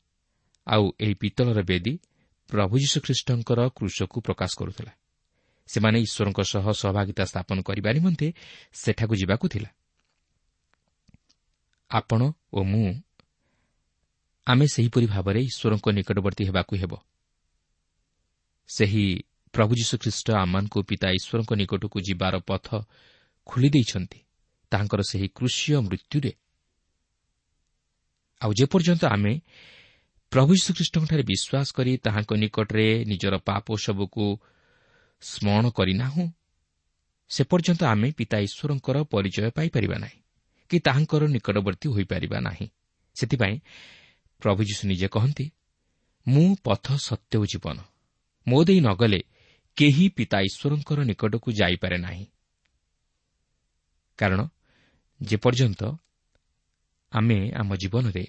ଆଉ 0.66 0.84
ଏହି 1.00 1.14
ପିତ୍ତଳର 1.14 1.60
ବେଦୀ 1.62 1.98
ପ୍ରଭୁ 2.50 2.74
ଯୀଶୁଖ୍ରୀଷ୍ଟଙ୍କର 2.78 3.60
କୃଷକୁ 3.68 4.18
ପ୍ରକାଶ 4.20 4.50
କରୁଥିଲା। 4.58 4.92
ସେମାନେ 5.66 5.98
ଈଶ୍ୱରଙ୍କ 6.00 6.40
ସହ 6.42 6.64
ସହଭାଗିତା 6.72 7.24
ସ୍ଥାପନ 7.24 7.56
କରିବା 7.62 7.90
ନିମନ୍ତେ 7.92 8.26
ସେଠାକୁ 8.72 9.14
ଯିବାକୁ 9.16 9.46
ଥିଲା। 9.48 9.70
ଆପଣ 11.90 12.20
ଓ 12.52 12.60
ମୁଁ 12.62 12.88
ଆମେ 14.46 14.66
ସେହିପରି 14.66 15.06
ଭାବରେ 15.06 15.40
ଈଶ୍ୱରଙ୍କ 15.40 15.86
ନିକଟବର୍ତ୍ତୀ 15.88 16.44
ହେବାକୁ 16.44 16.72
ହେବ। 16.76 16.92
ସେହି 18.68 19.04
ପ୍ରଭୁ 19.54 19.72
ଯୀଶୁଖ୍ରୀଷ୍ଟ 19.74 20.26
ଆମମାନଙ୍କୁ 20.32 20.78
ପିତା 20.82 21.08
ଈଶ୍ୱରଙ୍କ 21.10 21.52
ନିକଟକୁ 21.52 21.98
ଯିବାର 22.00 22.34
ପଥ 22.38 22.66
ଖୋଲି 23.46 23.68
ଦେଇଛନ୍ତି 23.68 24.18
ତାହାଙ୍କର 24.72 25.00
ସେହି 25.10 25.28
କୃଷିୟ 25.36 25.74
ମୃତ୍ୟୁରେ। 25.86 26.32
ଆଉ 28.40 28.50
ଯେପର୍ଯ୍ୟନ୍ତ 28.58 29.04
ଆମେ 29.14 29.32
ପ୍ରଭୁ 30.32 30.50
ଯୀଶୁଖ୍ରୀଷ୍ଟଙ୍କଠାରେ 30.56 31.24
ବିଶ୍ୱାସ 31.30 31.68
କରି 31.76 31.92
ତାହାଙ୍କ 32.04 32.30
ନିକଟରେ 32.42 32.86
ନିଜର 33.04 33.34
ପାପ 33.48 33.66
ସବୁକୁ 33.84 34.24
ସ୍ମରଣ 35.22 35.64
କରିନାହୁଁ 35.70 36.24
ସେ 37.30 37.42
ପର୍ଯ୍ୟନ୍ତ 37.44 37.82
ଆମେ 37.84 38.08
ପିତା 38.18 38.38
ଈଶ୍ୱରଙ୍କର 38.46 38.96
ପରିଚୟ 39.12 39.48
ପାଇପାରିବା 39.56 39.96
ନାହିଁ 40.04 40.18
କି 40.70 40.76
ତାହାଙ୍କର 40.86 41.22
ନିକଟବର୍ତ୍ତୀ 41.34 41.86
ହୋଇପାରିବା 41.94 42.38
ନାହିଁ। 42.40 42.66
ସେଥିପାଇଁ 43.16 43.56
ପ୍ରଭୁ 44.42 44.60
ଯୀଶୁ 44.68 44.82
ନିଜେ 44.88 45.08
କହନ୍ତି 45.08 45.46
ମୁଁ 46.26 46.48
ପଥ 46.64 46.86
ସତ୍ୟ 46.98 47.34
ଓ 47.38 47.44
ଜୀବନ। 47.46 47.78
ମୋ 48.46 48.58
ଦେଇ 48.64 48.80
ନଗଲେ 48.80 49.20
କେହି 49.76 50.04
ପିତା 50.16 50.38
ଈଶ୍ୱରଙ୍କର 50.48 50.98
ନିକଟକୁ 51.04 51.48
ଯାଇପାରେ 51.52 51.98
ନାହିଁ। 51.98 52.24
କାରଣ 54.18 54.40
ଯେପର୍ଯ୍ୟନ୍ତ 55.22 55.82
ଆମେ 57.12 57.38
ଆମ 57.52 57.76
ଜୀବନରେ 57.76 58.24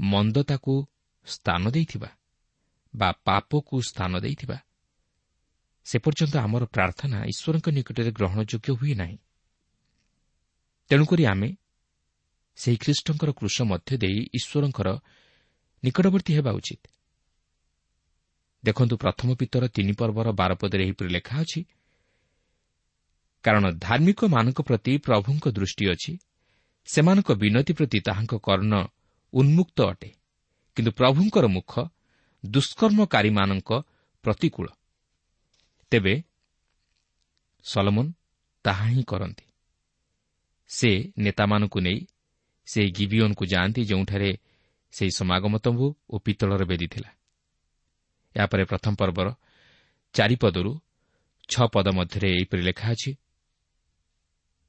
ମନ୍ଦତାକୁ 0.00 0.74
ସ୍ଥାନ 1.26 1.70
ଦେଇଥିବା 1.70 2.10
ବା 2.94 3.08
ପାପକୁ 3.24 3.76
ସ୍ଥାନ 3.82 4.12
ଦେଇଥିବା 4.20 4.58
ସେ 5.86 5.98
ପର୍ଯ୍ୟନ୍ତ 5.98 6.34
ଆମର 6.36 6.64
ପ୍ରାର୍ଥନା 6.64 7.18
ଈଶ୍ୱରଙ୍କ 7.24 7.66
ନିକଟରେ 7.68 8.10
ଗ୍ରହଣଯୋଗ୍ୟ 8.12 8.70
ହୁଏ 8.76 8.94
ନାହିଁ। 8.94 9.18
ତେଣୁକରି 10.90 11.24
ଆମେ 11.26 11.48
ସେହି 12.58 12.76
ଖ୍ରୀଷ୍ଟଙ୍କର 12.76 13.30
କୃଷ 13.32 13.56
ମଧ୍ୟ 13.62 13.96
ଦେଇ 13.96 14.18
ଈଶ୍ୱରଙ୍କର 14.34 14.88
ନିକଟବର୍ତ୍ତୀ 15.82 16.32
ହେବା 16.36 16.50
ଉଚିତ। 16.52 16.82
ଦେଖନ୍ତୁ 18.64 18.94
ପ୍ରଥମ 18.96 19.28
ପିତର 19.34 19.64
ତିନି 19.68 19.92
ପର୍ବର 19.92 20.28
ବାରପଦରେ 20.32 20.82
ଏହିପରି 20.84 21.08
ଲେଖା 21.08 21.34
ଅଛି 21.40 21.60
କାରଣ 23.44 23.70
ଧାର୍ମିକମାନଙ୍କ 23.70 24.62
ପ୍ରତି 24.62 24.98
ପ୍ରଭୁଙ୍କ 24.98 25.48
ଦୃଷ୍ଟି 25.48 25.84
ଅଛି। 25.90 26.18
ସେମାନଙ୍କ 26.86 27.32
ବିନତି 27.32 27.72
ପ୍ରତି 27.72 28.00
ତାହାଙ୍କ 28.00 28.34
କର୍ଣ୍ଣ 28.36 28.86
ଉନ୍ମୁକ୍ତ 29.32 29.82
ଅଟେ। 29.82 30.10
କିନ୍ତୁ 30.76 30.92
ପ୍ରଭୁଙ୍କର 30.92 31.46
ମୁଖ 31.46 31.72
ଦୁଷ୍କର୍ମକାରୀମାନଙ୍କ 32.46 33.70
ପ୍ରତିକୂଳ। 34.22 34.68
ତେବେ 35.90 36.22
ସଲମନ 37.64 38.12
ତାହା 38.64 38.84
ହିଁ 38.84 39.02
କରନ୍ତି। 39.02 39.44
ସେ 40.68 41.12
ନେତାମାନଙ୍କୁ 41.18 41.80
ନେଇ 41.80 42.06
ସେହି 42.66 42.90
ଗିବିଓନ୍କୁ 42.90 43.44
ଯାଆନ୍ତି 43.46 43.84
ଯେଉଁଠାରେ 43.84 44.30
ସେହି 44.92 45.10
ସମାଗମ 45.10 45.58
ତମ୍ବୁ 45.58 45.94
ଓ 46.10 46.18
ପିତ୍ତଳର 46.18 46.64
ବେଦି 46.64 46.86
ଥିଲା। 46.86 47.10
ଏହାପରେ 48.36 48.64
ପ୍ରଥମ 48.64 48.94
ପର୍ବର 48.94 49.28
ଚାରିପଦରୁ 50.12 50.72
ଛଅ 51.48 51.66
ପଦ 51.66 51.88
ମଧ୍ୟରେ 51.88 52.28
ଏହିପରି 52.30 52.62
ଲେଖା 52.62 52.90
ଅଛି 52.90 53.16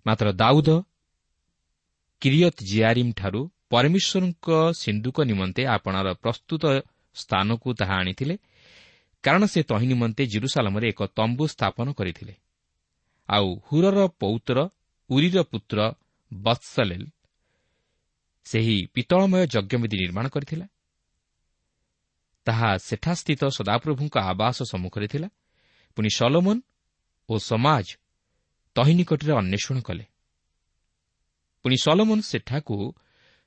ମାତ୍ର 0.05 0.27
ଦାଉଦ 0.31 0.70
କିରିୟତ୍ 2.22 2.60
ଜିଆରିମ୍ଠାରୁ 2.63 3.41
ପରମେଶ୍ୱରଙ୍କ 3.70 4.48
ସିନ୍ଧୁକ 4.74 5.17
ନିମନ୍ତେ 5.22 5.63
ଆପଣାର 5.65 6.08
ପ୍ରସ୍ତୁତ 6.13 6.63
ସ୍ଥାନକୁ 7.15 7.70
ତାହା 7.74 7.96
ଆଣିଥିଲେ 8.01 8.36
କାରଣ 9.24 9.43
ସେ 9.46 9.60
ତହିଁ 9.63 9.88
ନିମନ୍ତେ 9.88 10.24
ଜିରୁସାଲାମରେ 10.25 10.86
ଏକ 10.89 11.01
ତମ୍ବୁ 11.17 11.43
ସ୍ଥାପନ 11.48 11.88
କରିଥିଲେ। 11.93 12.34
ଆଉ 13.29 13.48
ହୁରର 13.67 14.00
ପୌତ୍ର 14.22 14.58
ଉରିର 15.10 15.38
ପୁତ୍ର 15.43 15.79
ବତ୍ସଲେଲ 16.31 17.03
ସେହି 18.46 18.77
ପିତଳମୟ 18.93 19.43
ଯଜ୍ଞବିଧି 19.53 19.98
ନିର୍ମାଣ 19.98 20.25
କରିଥିଲା। 20.27 20.65
ତାହା 22.48 22.70
ସେଠାସ୍ଥିତ 22.77 23.41
ସଦାପ୍ରଭୁଙ୍କ 23.58 24.15
ଆବାସ 24.31 24.58
ସମ୍ମୁଖରେ 24.63 25.08
ଥିଲା। 25.08 25.27
ପୁଣି 25.98 26.10
ସଲୋମନ 26.17 26.58
ଓ 27.29 27.34
ସମାଜ 27.38 27.88
ତହି 28.75 28.94
ନିକଟରେ 28.94 29.32
ଅନ୍ୱେଷଣ 29.32 29.82
କଲେ। 29.82 30.06
ପୁଣି 31.63 31.78
ସଲୋମନ 31.78 32.20
ସେଠାକୁ 32.22 32.96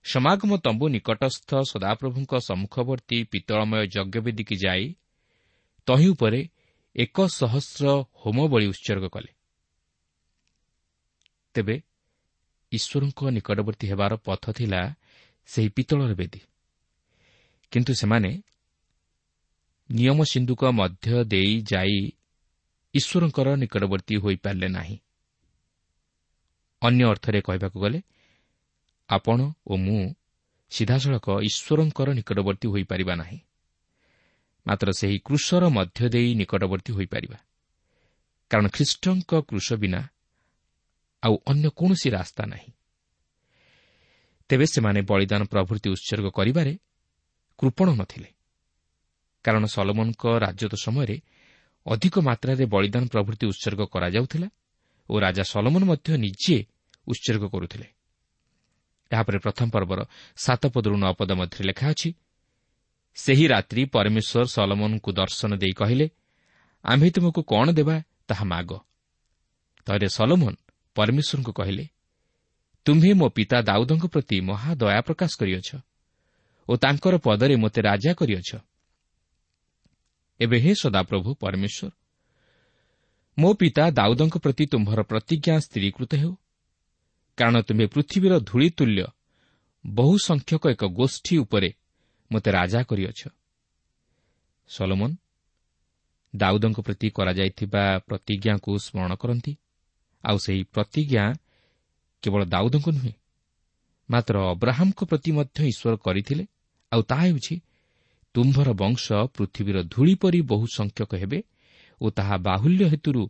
ସମାଗମ 0.04 0.56
ତମ୍ବୁ 0.56 0.88
ନିକଟସ୍ଥ 0.88 1.50
ସଦାପ୍ରଭୁଙ୍କ 1.70 2.32
ସମ୍ମୁଖବର୍ତ୍ତୀ 2.38 3.24
ପିତଳମୟ 3.24 3.86
ଯଜ୍ଞବେଦୀକି 3.86 4.56
ଯାଇ 4.56 4.94
ତହିଁ 5.86 6.08
ଉପରେ 6.08 6.48
ଏକ 6.96 7.26
ସହସ୍ର 7.26 7.84
ହୋମବଳି 8.14 8.66
ଉତ୍ସର୍ଗ 8.66 9.04
କଲେ। 9.08 9.30
ତେବେ 11.54 11.82
ଈଶ୍ୱରଙ୍କ 12.72 13.20
ନିକଟବର୍ତ୍ତୀ 13.30 13.86
ହେବାର 13.88 14.12
ପଥ 14.16 14.44
ଥିଲା 14.52 14.80
ସେହି 15.46 15.68
ପିତ୍ତଳର 15.68 16.12
ବେଦୀ। 16.14 16.40
କିନ୍ତୁ 17.70 17.92
ସେମାନେ 17.94 18.30
ନିୟମ 19.90 20.18
ସିନ୍ଧୁକ 20.24 20.64
ମଧ୍ୟ 20.64 21.24
ଦେଇ 21.24 21.52
ଯାଇ 21.72 21.98
ଈଶ୍ୱରଙ୍କର 22.94 23.48
ନିକଟବର୍ତ୍ତୀ 23.56 24.14
ହୋଇପାରିଲେ 24.16 24.68
ନାହିଁ। 24.68 24.96
ଅନ୍ୟ 26.84 27.04
ଅର୍ଥରେ 27.04 27.40
କହିବାକୁ 27.40 27.78
ଗଲେ 27.80 28.00
ଆପଣ 29.08 29.38
ଓ 29.66 29.74
ମୁଁ 29.76 30.14
ସିଧାସଳଖ 30.72 31.26
ଈଶ୍ୱରଙ୍କର 31.48 32.08
ନିକଟବର୍ତ୍ତୀ 32.12 32.66
ହୋଇପାରିବା 32.68 33.14
ନାହିଁ। 33.14 33.38
ମାତ୍ର 34.66 34.88
ସେହି 34.92 35.18
କୃଷର 35.18 35.64
ମଧ୍ୟ 35.68 36.08
ଦେଇ 36.08 36.30
ନିକଟବର୍ତ୍ତୀ 36.34 36.92
ହୋଇପାରିବା। 36.92 37.38
କାରଣ 38.50 38.66
ଖ୍ରୀଷ୍ଟଙ୍କ 38.68 39.32
କୃଷ 39.48 39.68
ବିନା 39.72 40.00
ଆଉ 41.22 41.34
ଅନ୍ୟ 41.46 41.68
କୌଣସି 41.76 42.08
ରାସ୍ତା 42.10 42.42
ନାହିଁ। 42.46 42.70
ତେବେ 44.50 44.66
ସେମାନେ 44.66 45.00
ବଳିଦାନ 45.02 45.42
ପ୍ରଭୃତି 45.44 45.88
ଉତ୍ସର୍ଗ 45.90 46.26
କରିବାରେ 46.30 46.72
କୃପଣ 47.58 47.88
ନଥିଲେ। 47.94 48.30
କାରଣ 49.44 49.64
ସଲମନଙ୍କ 49.66 50.24
ରାଜତ୍ୱ 50.38 50.82
ସମୟରେ 50.84 51.16
ଅଧିକ 51.86 52.14
ମାତ୍ରାରେ 52.18 52.64
ବଳିଦାନ 52.66 53.04
ପ୍ରଭୃତି 53.08 53.44
ଉତ୍ସର୍ଗ 53.46 53.80
କରାଯାଉଥିଲା 53.84 54.48
ଓ 55.08 55.14
ରାଜା 55.20 55.44
ସଲମନ 55.52 55.82
ମଧ୍ୟ 55.84 56.08
ନିଜେ 56.16 56.56
ଉତ୍ସର୍ଗ 57.06 57.44
କରୁଥିଲେ। 57.54 57.88
ଏହାପରେ 59.10 59.38
ପ୍ରଥମ 59.44 59.66
ପର୍ବର 59.74 60.00
ସାତ 60.36 60.62
ପଦରୁ 60.74 60.96
ନଅ 60.96 61.12
ପଦ 61.18 61.30
ମଧ୍ୟରେ 61.40 61.62
ଲେଖା 61.70 61.86
ଅଛି 61.92 62.08
ସେହି 63.16 63.46
ରାତ୍ରି 63.46 63.82
ପରମେଶ୍ୱର 63.94 64.44
ସଲମନଙ୍କୁ 64.54 65.10
ଦର୍ଶନ 65.12 65.50
ଦେଇ 65.62 65.74
କହିଲେ 65.80 66.06
ଆମ୍ଭେ 66.84 67.08
ତୁମକୁ 67.14 67.40
କ'ଣ 67.42 67.66
ଦେବା 67.78 67.96
ତାହା 68.28 68.44
ମାଗ 68.44 68.70
ତହିଁରେ 69.86 70.08
ସଲମନ 70.08 70.54
ପରମେଶ୍ୱରଙ୍କୁ 70.96 71.52
କହିଲେ 71.52 71.84
ତୁମ୍ଭେ 72.86 73.10
ମୋ 73.20 73.26
ପିତା 73.36 73.58
ଦାଉଦଙ୍କ 73.68 74.04
ପ୍ରତି 74.06 74.36
ମହାଦୟା 74.40 75.00
ପ୍ରକାଶ 75.08 75.32
କରିଅଛ 75.40 75.68
ଓ 76.68 76.72
ତାଙ୍କର 76.76 77.14
ପଦରେ 77.26 77.54
ମୋତେ 77.56 77.80
ରାଜା 77.88 78.12
କରିଅଛ। 78.20 78.50
ଏବେ 80.40 80.56
ହେ 80.58 80.72
ସଦାପ୍ରଭୁ 80.74 81.30
ପରମେଶ୍ୱର 81.42 81.90
ମୋ 83.38 83.50
ପିତା 83.54 83.84
ଦାଉଦଙ୍କ 83.90 84.34
ପ୍ରତି 84.44 84.64
ତୁମ୍ଭର 84.72 85.00
ପ୍ରତିଜ୍ଞା 85.10 85.54
ସ୍ଥିରୀକୃତ 85.66 86.12
ହେଉ 86.14 86.32
କାରଣ 87.38 87.56
ତୁମ୍ଭେ 87.62 87.86
ପୃଥିବୀର 87.86 88.34
ଧୂଳି 88.40 88.68
ତୁଲ୍ୟ 88.70 89.04
ବହୁ 89.84 90.14
ସଂଖ୍ୟକ 90.18 90.62
ଏକ 90.70 90.82
ଗୋଷ୍ଠୀ 90.98 91.34
ଉପରେ 91.38 91.70
ମୋତେ 92.30 92.50
ରାଜା 92.50 92.80
କରିଅଛ। 92.82 93.20
ସଲୋମନ 94.68 95.10
ଦାଉଦଙ୍କ 96.34 96.78
ପ୍ରତି 96.80 97.08
କରାଯାଇଥିବା 97.10 97.82
ପ୍ରତିଜ୍ଞାକୁ 98.08 98.70
ସ୍ମରଣ 98.78 99.12
କରନ୍ତି। 99.14 99.52
ଆଉ 100.24 100.36
ସେହି 100.38 100.62
ପ୍ରତିଜ୍ଞା 100.74 101.24
କେବଳ 102.22 102.42
ଦାଉଦଙ୍କୁ 102.44 102.90
ନୁହେଁ 102.90 103.14
ମାତ୍ର 104.08 104.34
ଅବ୍ରାହମ୍ଙ୍କ 104.52 105.00
ପ୍ରତି 105.04 105.30
ମଧ୍ୟ 105.32 105.58
ଈଶ୍ୱର 105.72 105.94
କରିଥିଲେ। 105.96 106.44
ଆଉ 106.92 107.02
ତାହା 107.02 107.24
ହେଉଛି 107.26 107.54
ତୁମ୍ଭର 108.34 108.68
ବଂଶ 108.72 109.04
ପୃଥିବୀର 109.36 109.78
ଧୂଳି 109.92 110.14
ପରି 110.14 110.40
ବହୁ 110.42 110.64
ସଂଖ୍ୟକ 110.78 111.10
ହେବେ 111.14 111.38
ଓ 112.00 112.06
ତାହା 112.10 112.36
ବାହୁଲ୍ୟ 112.46 112.84
ହେତୁରୁ 112.92 113.22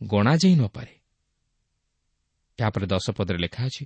ଗଣାଯାଇ 0.00 0.54
ନପାରେ 0.56 0.94
ଏହାପରେ 2.60 2.86
ଦଶପଦରେ 2.86 3.38
ଲେଖା 3.38 3.66
ଅଛି 3.66 3.84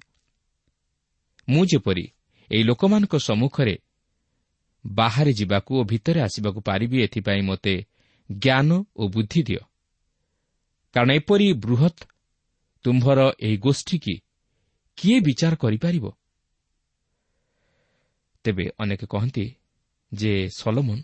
ମୁଁ 1.48 1.66
ଯେପରି 1.66 2.04
ଏହି 2.50 2.62
ଲୋକମାନଙ୍କ 2.62 3.14
ସମ୍ମୁଖରେ 3.16 3.78
ବାହାରେ 4.86 5.32
ଯିବାକୁ 5.32 5.70
ଓ 5.80 5.84
ଭିତରେ 5.84 6.20
ଆସିବାକୁ 6.20 6.60
ପାରିବି 6.60 7.02
ଏଥିପାଇଁ 7.02 7.42
ମୋତେ 7.42 7.74
ଜ୍ଞାନ 8.30 8.84
ଓ 8.96 9.08
ବୁଦ୍ଧି 9.08 9.42
ଦିଅ। 9.42 9.62
କାରଣ 10.94 11.10
ଏପରି 11.10 11.52
ବୃହତ୍ 11.52 12.00
ତୁମ୍ଭର 12.84 13.32
ଏହି 13.40 13.56
ଗୋଷ୍ଠୀ 13.56 13.96
କିଏ 14.96 15.20
ବିଚାର 15.20 15.54
କରିପାରିବ? 15.56 16.04
ତେବେ 18.44 18.64
ଅନେକ 18.78 19.04
କହନ୍ତି 19.04 19.56
ଯେ 20.12 20.48
ସଲମନ୍ 20.48 21.02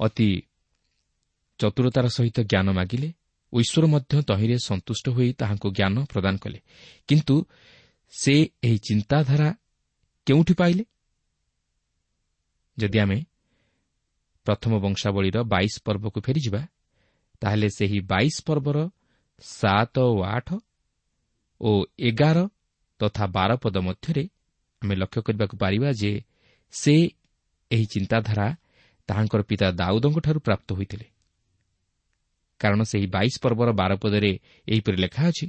ଅତି 0.00 0.42
ଚତୁରତାର 1.58 2.06
ସହିତ 2.08 2.40
ଜ୍ଞାନ 2.40 2.68
ମାଗିଲେ 2.72 3.08
ଈଶ୍ୱର 3.52 3.86
ମଧ୍ୟ 3.86 4.22
ତହିଁରେ 4.22 4.56
ସନ୍ତୁଷ୍ଟ 4.64 5.08
ହୋଇ 5.08 5.32
ତାହାଙ୍କୁ 5.32 5.68
ଜ୍ଞାନ 5.70 6.04
ପ୍ରଦାନ 6.04 6.36
କଲେ। 6.36 6.60
କିନ୍ତୁ 7.08 7.36
ସେ 8.12 8.34
ଏହି 8.62 8.78
ଚିନ୍ତାଧାରା 8.78 9.48
କେଉଁଠି 10.26 10.54
ପାଇଲେ? 10.54 10.84
ଯଦି 12.78 12.98
ଆମେ 12.98 13.18
ପ୍ରଥମ 14.46 14.72
ବଂଶାବଳୀର 14.78 15.38
ବାଇଶ 15.42 15.74
ପର୍ବକୁ 15.84 16.20
ଫେରିଯିବା 16.20 16.62
ତାହେଲେ 17.40 17.68
ସେହି 17.70 18.00
ବାଇଶ 18.00 18.36
ପର୍ବର 18.46 18.90
ସାତ 19.40 19.98
ଓ 19.98 20.22
ଆଠ 20.22 20.48
ଓ 21.60 21.84
ଏଗାର 21.98 22.48
ତଥା 22.98 23.26
ବାର 23.26 23.50
ପଦ 23.56 23.76
ମଧ୍ୟରେ 23.78 24.24
ଆମେ 24.82 24.94
ଲକ୍ଷ୍ୟ 24.94 25.20
କରିବାକୁ 25.22 25.56
ପାରିବା 25.56 25.92
ଯେ 25.92 26.12
ସେ 26.70 26.94
ଏହି 27.70 27.86
ଚିନ୍ତାଧାରା 27.86 28.56
ତାହାଙ୍କର 29.08 29.42
ପିତା 29.42 29.70
ଦାଉଦଙ୍କଠାରୁ 29.70 30.40
ପ୍ରାପ୍ତ 30.40 30.72
ହୋଇଥିଲେ। 30.72 31.06
କାରଣ 32.60 32.80
ସେହି 32.82 33.06
ବାଇଶ 33.06 33.34
ପର୍ବର 33.42 33.68
ବାରପଦରେ 33.72 34.32
ଏହିପରି 34.68 34.96
ଲେଖା 34.96 35.22
ଅଛି 35.30 35.46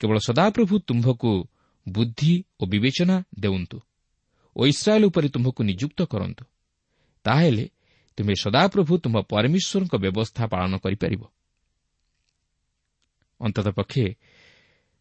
କେବଳ 0.00 0.16
ସଦାପ୍ରଭୁ 0.28 0.74
ତୁମ୍ଭକୁ 0.88 1.32
ବୁଦ୍ଧି 1.86 2.34
ଓ 2.60 2.62
ବିବେଚନା 2.66 3.16
ଦେଉନ୍ତୁ 3.40 3.78
ଓ 4.56 4.60
ଇସ୍ରାଏଲ୍ 4.66 5.04
ଉପରେ 5.04 5.28
ତୁମ୍ଭକୁ 5.28 5.60
ନିଯୁକ୍ତ 5.62 6.00
କରନ୍ତୁ। 6.02 6.44
ତାହେଲେ 7.24 7.64
ତୁମେ 8.18 8.34
ସଦାପ୍ରଭୁ 8.34 8.92
ତୁମ୍ଭ 8.98 9.18
ପରମେଶ୍ୱରଙ୍କ 9.32 9.94
ବ୍ୟବସ୍ଥା 10.04 10.44
ପାଳନ 10.46 10.72
କରିପାରିବ 10.84 11.22
ଅନ୍ତତଃପକ୍ଷେ 13.40 14.06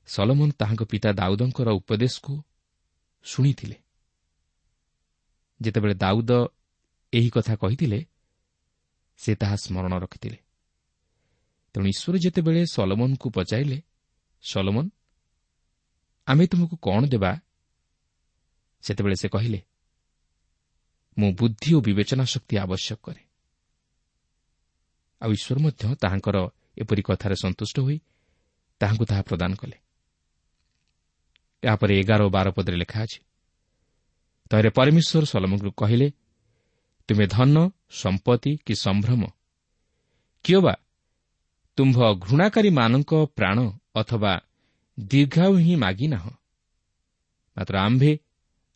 ସଲମନ୍ 0.08 0.54
ତାହାଙ୍କ 0.60 0.82
ପିତା 0.84 1.10
ଦାଉଦଙ୍କର 1.13 1.69
ଉପଦେଶକୁ 1.80 2.34
ଶୁଣିଥିଲେ। 3.25 3.77
ଯେତେବେଳେ 5.60 5.95
ଦାଉଦ 5.95 6.32
ଏହି 7.13 7.30
କଥା 7.30 7.54
କହିଥିଲେ 7.56 7.99
ସେ 9.19 9.32
ତାହା 9.36 9.56
ସ୍ମରଣ 9.56 9.93
ରଖିଥିଲେ। 9.99 10.38
ତେଣୁ 11.75 11.86
ଈଶ୍ୱର 11.88 12.15
ଯେତେବେଳେ 12.17 12.62
ସଲମନଙ୍କୁ 12.65 13.27
ପଚାରିଲେ 13.29 13.79
ସଲମନ 14.43 14.86
ଆମେ 16.27 16.43
ତୁମକୁ 16.47 16.75
କ'ଣ 16.77 17.01
ଦେବା? 17.13 17.31
ସେତେବେଳେ 18.84 19.15
ସେ 19.15 19.27
କହିଲେ 19.29 19.60
ମୁଁ 21.17 21.29
ବୁଦ୍ଧି 21.34 21.69
ଓ 21.73 21.79
ବିବେଚନା 21.81 22.25
ଶକ୍ତି 22.34 22.55
ଆବଶ୍ୟକ 22.57 22.99
କରେ। 23.03 23.21
ଆଉ 25.21 25.31
ଈଶ୍ୱର 25.31 25.57
ମଧ୍ୟ 25.60 25.84
ତାହାଙ୍କର 26.01 26.38
ଏପରି 26.77 27.01
କଥାରେ 27.07 27.36
ସନ୍ତୁଷ୍ଟ 27.43 27.77
ହୋଇ 27.79 27.97
ତାହାଙ୍କୁ 28.81 29.05
ତାହା 29.05 29.21
ପ୍ରଦାନ 29.21 29.51
କଲେ। 29.55 29.77
ଏହାପରେ 31.63 31.93
ଏଗାର 32.01 32.21
ଓ 32.27 32.29
ବାର 32.29 32.47
ପଦରେ 32.57 32.77
ଲେଖା 32.81 32.99
ଅଛି 33.05 33.19
ତହିଁରେ 34.51 34.69
ପରମେଶ୍ୱର 34.77 35.23
ସଲମଙ୍କୁ 35.25 35.71
କହିଲେ 35.71 36.07
ତୁମେ 37.10 37.25
ଧନ 37.27 37.55
ସମ୍ପତ୍ତି 38.01 38.51
କି 38.65 38.73
ସମ୍ଭ୍ରମ? 38.75 39.21
କିଏ 40.45 40.60
ବା 40.65 40.73
ତୁମ୍ଭ 41.81 41.97
ଘୃଣାକାରୀମାନଙ୍କ 42.25 43.11
ପ୍ରାଣ 43.37 43.57
ଅଥବା 43.95 44.33
ଦୀର୍ଘାୟୁ 44.99 45.55
ହିଁ 45.65 45.75
ମାଗିନାହଁ 45.75 46.31
ମାତ୍ର 47.57 47.75
ଆମ୍ଭେ 47.77 48.11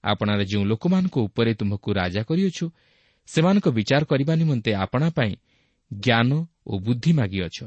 ଆପଣାର 0.03 0.41
ଯେଉଁ 0.43 0.65
ଲୋକମାନଙ୍କ 0.65 1.15
ଉପରେ 1.27 1.51
ତୁମ୍ଭକୁ 1.53 1.89
ରାଜା 1.93 2.21
କରିଅଛୁ 2.29 2.65
ସେମାନଙ୍କ 3.27 3.67
ବିଚାର 3.77 4.01
କରିବା 4.05 4.33
ନିମନ୍ତେ 4.35 4.71
ଆପଣା 4.73 5.07
ପାଇଁ 5.17 5.33
ଜ୍ଞାନ 5.91 6.29
ଓ 6.67 6.73
ବୁଦ୍ଧି 6.79 7.11
ମାଗିଅଛ। 7.13 7.57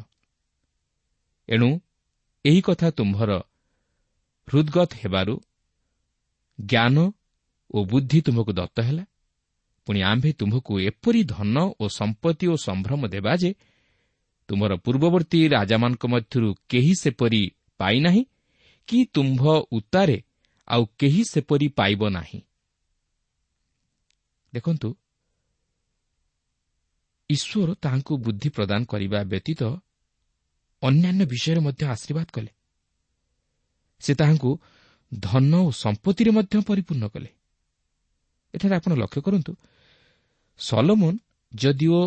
ଏଣୁ 1.48 1.68
ଏହି 2.44 2.60
କଥା 2.60 2.88
ତୁମ୍ଭର 2.90 3.30
ହୃଦ୍ଗତ 4.48 4.90
ହେବାରୁ 5.02 5.34
ଜ୍ଞାନ 6.58 6.96
ଓ 7.70 7.78
ବୁଦ୍ଧି 7.84 8.18
ତୁମ୍ଭକୁ 8.26 8.52
ଦତ୍ତ 8.52 8.76
ହେଲା। 8.80 9.04
ପୁଣି 9.86 10.00
ଆମ୍ଭେ 10.02 10.30
ତୁମ୍ଭକୁ 10.32 10.72
ଏପରି 10.80 11.22
ଧନ 11.24 11.56
ଓ 11.80 11.84
ସମ୍ପତ୍ତି 11.98 12.46
ଓ 12.52 12.54
ସମ୍ଭ୍ରମ 12.66 13.00
ଦେବା 13.14 13.32
ଯେ 13.36 13.50
ତୁମର 14.48 14.76
ପୂର୍ବବର୍ତ୍ତୀ 14.76 15.48
ରାଜାମାନଙ୍କ 15.48 16.06
ମଧ୍ୟରୁ 16.06 16.54
କେହି 16.68 16.92
ସେପରି 16.94 17.42
ପାଇନାହିଁ? 17.78 18.22
କି 18.88 19.04
ତୁମ୍ଭ 19.04 19.42
ଉତ୍ତାରେ 19.70 20.22
ଆଉ 20.68 20.86
କେହି 20.98 21.22
ସେପରି 21.24 21.68
ପାଇବ 21.68 22.08
ନାହିଁ? 22.08 22.40
ଦେଖନ୍ତୁ 24.54 24.88
ଈଶ୍ୱର 27.30 27.74
ତାହାଙ୍କୁ 27.74 28.12
ବୁଦ୍ଧି 28.16 28.48
ପ୍ରଦାନ 28.48 28.84
କରିବା 28.84 29.18
ବ୍ୟତୀତ 29.22 29.62
ଅନ୍ୟାନ୍ୟ 30.82 31.24
ବିଷୟରେ 31.26 31.60
ମଧ୍ୟ 31.60 31.82
ଆଶୀର୍ବାଦ 31.86 32.28
କଲେ। 32.32 32.50
ସେ 34.00 34.14
ତାହାଙ୍କୁ 34.14 34.50
ଧନ 35.18 35.52
ଓ 35.54 35.70
ସମ୍ପତ୍ତିରେ 35.70 36.30
ମଧ୍ୟ 36.30 36.54
ପରିପୂର୍ଣ୍ଣ 36.60 37.08
କଲେ। 37.08 37.30
ଏଠାରେ 38.54 38.74
ଆପଣ 38.76 38.92
ଲକ୍ଷ୍ୟ 38.92 39.20
କରନ୍ତୁ 39.22 39.52
ସଲମୋନ 40.58 41.14
ଯଦିଓ 41.54 42.00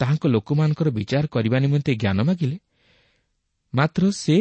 ତାହାଙ୍କ 0.00 0.24
ଲୋକମାନଙ୍କର 0.26 0.88
ବିଚାର 0.90 1.24
କରିବା 1.26 1.58
ନିମନ୍ତେ 1.58 1.92
ଜ୍ଞାନ 1.94 2.18
ମାଗିଲେ 2.22 2.56
ମାତ୍ର 3.72 4.02
ସେ 4.14 4.36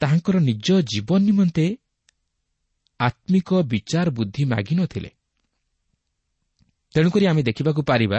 ତାହାଙ୍କର 0.00 0.36
ନିଜ 0.40 0.68
ଜୀବନ 0.92 1.20
ନିମନ୍ତେ 1.22 1.66
ଆତ୍ମିକ 3.00 3.48
ବିଚାର 3.64 4.06
ବୁଦ୍ଧି 4.10 4.42
ମାଗିନଥିଲେ 4.44 5.10
ତେଣୁକରି 6.94 7.24
ଆମେ 7.26 7.42
ଦେଖିବାକୁ 7.42 7.82
ପାରିବା 7.82 8.18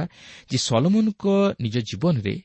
ଯେ 0.51 0.57
ସଲମନଙ୍କ 0.57 1.23
ନିଜ 1.61 1.75
ଜୀବନରେ 1.89 2.35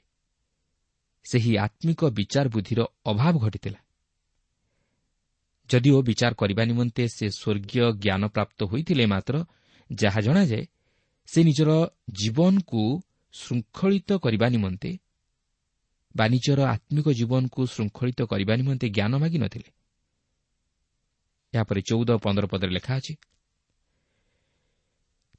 ସେହି 1.26 1.52
ଆତ୍ମିକ 1.58 2.00
ବିଚାର 2.10 2.46
ବୁଦ୍ଧିର 2.48 2.80
ଅଭାବ 3.06 3.34
ଘଟିଥିଲା। 3.38 3.80
ଯଦିଓ 5.70 5.98
ବିଚାର 6.02 6.32
କରିବା 6.34 6.62
ନିମନ୍ତେ 6.64 7.02
ସେ 7.08 7.26
ସ୍ୱର୍ଗୀୟ 7.30 7.84
ଜ୍ଞାନ 8.02 8.22
ପ୍ରାପ୍ତ 8.26 8.58
ହୋଇଥିଲେ 8.64 9.04
ମାତ୍ର 9.06 9.34
ଯାହା 9.90 10.20
ଜଣାଯାଏ 10.20 10.64
ସେ 11.28 11.38
ନିଜର 11.44 11.70
ଜୀବନକୁ 12.10 12.82
ଶୃଙ୍ଖଳିତ 13.32 14.10
କରିବା 14.18 14.48
ନିମନ୍ତେ 14.48 14.90
ବା 16.16 16.24
ନିଜର 16.28 16.60
ଆତ୍ମିକ 16.64 17.06
ଜୀବନକୁ 17.10 17.60
ଶୃଙ୍ଖଳିତ 17.66 18.20
କରିବା 18.22 18.54
ନିମନ୍ତେ 18.56 18.86
ଜ୍ଞାନ 18.88 19.12
ମାଗିନଥିଲେ 19.18 19.68
ଏହାପରେ 21.54 21.80
ଚଉଦ 21.80 22.10
ପନ୍ଦର 22.24 22.44
ପଦରେ 22.46 22.70
ଲେଖା 22.70 22.92
ଅଛି 22.96 23.14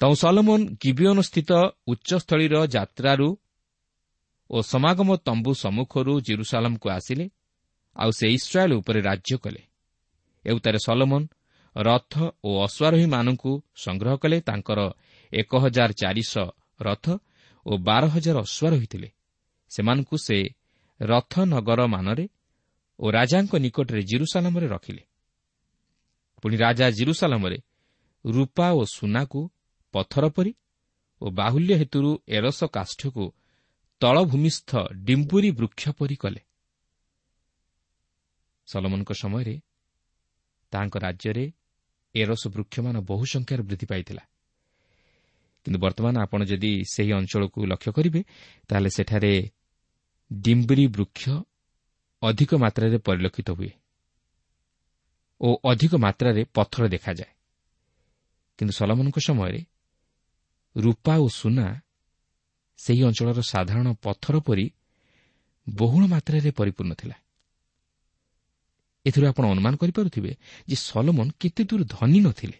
ତୁ 0.01 0.09
ସଲମୋନ୍ 0.15 0.65
ଗିବିଓନ 0.81 1.19
ସ୍ଥିତ 1.21 1.51
ଉଚ୍ଚସ୍ଥଳୀର 1.87 2.55
ଯାତ୍ରାରୁ 2.67 3.27
ଓ 4.49 4.57
ସମାଗମ 4.61 5.09
ତମ୍ବୁ 5.17 5.51
ସମ୍ମୁଖରୁ 5.53 6.13
ଜିରୁସାଲମ୍କୁ 6.21 6.87
ଆସିଲେ 6.89 7.25
ଆଉ 7.95 8.11
ସେ 8.11 8.27
ଇସ୍ରାଏଲ୍ 8.29 8.73
ଉପରେ 8.73 8.99
ରାଜ୍ୟ 9.01 9.35
କଲେ। 9.37 9.61
ଏଉତାରେ 10.45 10.79
ସଲମନ୍ 10.85 11.25
ରଥ 11.75 12.13
ଓ 12.43 12.49
ଅଶ୍ୱାରୋହୀମାନଙ୍କୁ 12.65 13.51
ସଂଗ୍ରହ 13.75 14.15
କଲେ। 14.17 14.37
ତାଙ୍କର 14.41 14.79
ଏକ 15.33 15.51
ହଜାର 15.63 15.89
ଚାରିଶହ 16.01 16.47
ରଥ 16.81 17.05
ଓ 17.65 17.77
ବାର 17.77 18.03
ହଜାର 18.07 18.37
ଅଶ୍ୱାରୋହୀ 18.39 18.87
ଥିଲେ 18.87 19.09
ସେମାନଙ୍କୁ 19.71 20.15
ସେ 20.17 20.37
ରଥନଗର 20.99 21.81
ମାନରେ 21.87 22.25
ଓ 22.99 23.05
ରାଜାଙ୍କ 23.11 23.53
ନିକଟରେ 23.55 24.01
ଜିରୁସାଲାମରେ 24.01 24.67
ରଖିଲେ। 24.67 25.03
ପୁଣି 26.43 26.55
ରାଜା 26.57 26.85
ଜିରୁସାଲାମରେ 26.89 27.57
ରୂପା 28.25 28.67
ଓ 28.71 28.81
ସୁନାକୁ 28.85 29.41
ପଥର 29.93 30.29
ପରି 30.29 30.51
ଓ 31.21 31.25
ବାହୁଲ୍ୟ 31.31 31.73
ହେତୁରୁ 31.75 32.11
ଏରସ 32.27 32.59
କାଷ୍ଠକୁ 32.73 33.25
ତଳଭୂମିସ୍ଥ 34.01 34.71
ଡିମ୍ବୁରି 34.93 35.49
ବୃକ୍ଷ 35.51 35.83
ପରି 35.89 36.15
କଲେ। 36.15 36.41
ସଲମନଙ୍କ 38.67 39.11
ସମୟରେ 39.11 39.55
ତାଙ୍କ 40.71 40.93
ରାଜ୍ୟରେ 40.97 41.45
ଏରସ 42.15 42.43
ବୃକ୍ଷମାନ 42.47 42.95
ବହୁ 43.01 43.23
ସଂଖ୍ୟାରେ 43.25 43.63
ବୃଦ୍ଧି 43.63 43.85
ପାଇଥିଲା। 43.85 44.23
କିନ୍ତୁ 45.65 45.79
ବର୍ତ୍ତମାନ 45.79 46.15
ଆପଣ 46.19 46.39
ଯଦି 46.43 46.71
ସେହି 46.93 47.11
ଅଞ୍ଚଳକୁ 47.13 47.59
ଲକ୍ଷ୍ୟ 47.65 47.91
କରିବେ 47.91 48.21
ତାହେଲେ 48.67 48.89
ସେଠାରେ 48.89 49.33
ଡିମ୍ବିରି 50.31 50.85
ବୃକ୍ଷ 50.87 51.23
ଅଧିକ 52.21 52.51
ମାତ୍ରାରେ 52.55 52.97
ପରିଲକ୍ଷିତ 52.97 53.49
ହୁଏ 53.51 53.71
ଓ 55.41 55.49
ଅଧିକ 55.71 55.93
ମାତ୍ରାରେ 55.95 56.41
ପଥର 56.55 56.83
ଦେଖାଯାଏ। 56.87 57.31
କିନ୍ତୁ 58.59 58.73
ସଲମନଙ୍କ 58.73 59.17
ସମୟରେ 59.19 59.61
ରୂପା 60.75 61.13
ଓ 61.17 61.27
ସୁନା 61.27 61.67
ସେହି 62.79 63.01
ଅଞ୍ଚଳର 63.03 63.39
ସାଧାରଣ 63.41 63.87
ପଥର 64.03 64.35
ପରି 64.39 64.65
ବହୁଳ 65.67 66.03
ମାତ୍ରାରେ 66.07 66.49
ପରିପୂର୍ଣ୍ଣ 66.51 66.93
ଥିଲା। 66.93 67.15
ଏଥିରୁ 69.05 69.25
ଆପଣ 69.27 69.43
ଅନୁମାନ 69.45 69.73
କରିପାରୁଥିବେ 69.75 70.31
ଯେ 70.67 70.75
ସଲମନ 70.75 71.27
କେତେ 71.39 71.61
ଦୂର 71.63 71.81
ଧନୀ 71.87 72.19
ନଥିଲେ। 72.19 72.57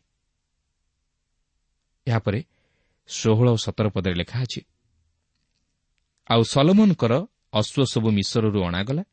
ଏହାପରେ 2.08 2.40
ଷୋହଳ 3.10 3.48
ଓ 3.56 3.58
ସତର 3.66 3.88
ପଦରେ 3.96 4.16
ଲେଖା 4.22 4.38
ଅଛି 4.46 4.62
ଆଉ 6.30 6.42
ସଲମନଙ୍କର 6.54 7.14
ଅଶ୍ୱ 7.54 7.90
ସବୁ 7.94 8.10
ମିଶ୍ରରୁ 8.18 8.60
ଅଣାଗଲା। 8.70 9.04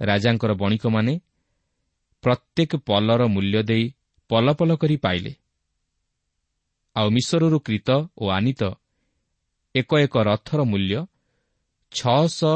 ରାଜାଙ୍କର 0.00 0.52
ବଣିକମାନେ 0.62 1.12
ପ୍ରତ୍ୟେକ 2.24 2.72
ପଲର 2.88 3.22
ମୂଲ୍ୟ 3.34 3.60
ଦେଇ 3.70 3.84
ପଲ 4.30 4.46
ପଲ 4.58 4.70
କରି 4.82 4.96
ପାଇଲେ। 4.96 5.32
ଆଉ 6.96 7.08
ମିଶ୍ରରୁ 7.10 7.58
କ୍ରୀତ 7.66 7.88
ଓ 8.18 8.24
ଆନିତ 8.28 8.62
ଏକ 9.74 9.90
ଏକ 10.04 10.14
ରଥର 10.30 10.60
ମୂଲ୍ୟ 10.72 10.98
ଛଅଶହ 11.92 12.54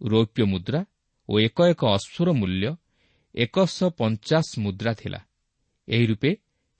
ରୌପ୍ୟ 0.00 0.42
ମୁଦ୍ରା 0.52 0.80
ଓ 1.28 1.32
ଏକ 1.46 1.58
ଏକ 1.72 1.82
ଅଶ୍ୱର 1.96 2.28
ମୂଲ୍ୟ 2.40 2.66
ଏକଶହ 3.34 3.88
ପଞ୍ଚାଶ 3.98 4.48
ମୁଦ୍ରା 4.64 4.92
ଥିଲା। 4.94 5.20
ଏହି 5.88 6.04
ରୂପେ 6.06 6.30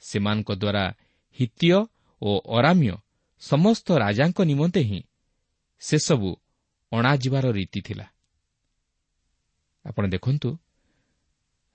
ସେମାନଙ୍କ 0.03 0.51
ଦ୍ୱାରା 0.63 0.85
ହିତୀୟ 1.39 1.79
ଓ 2.23 2.31
ଅରାମ୍ୟ 2.59 2.95
ସମସ୍ତ 3.43 3.87
ରାଜାଙ୍କ 3.99 4.39
ନିମନ୍ତେ 4.43 4.81
ହିଁ 4.81 5.01
ସେସବୁ 5.81 6.37
ଅଣାଯିବାର 6.93 7.47
ରୀତି 7.51 7.81
ଥିଲା। 7.83 8.07
ଆପଣ 9.85 10.05
ଦେଖନ୍ତୁ 10.07 10.51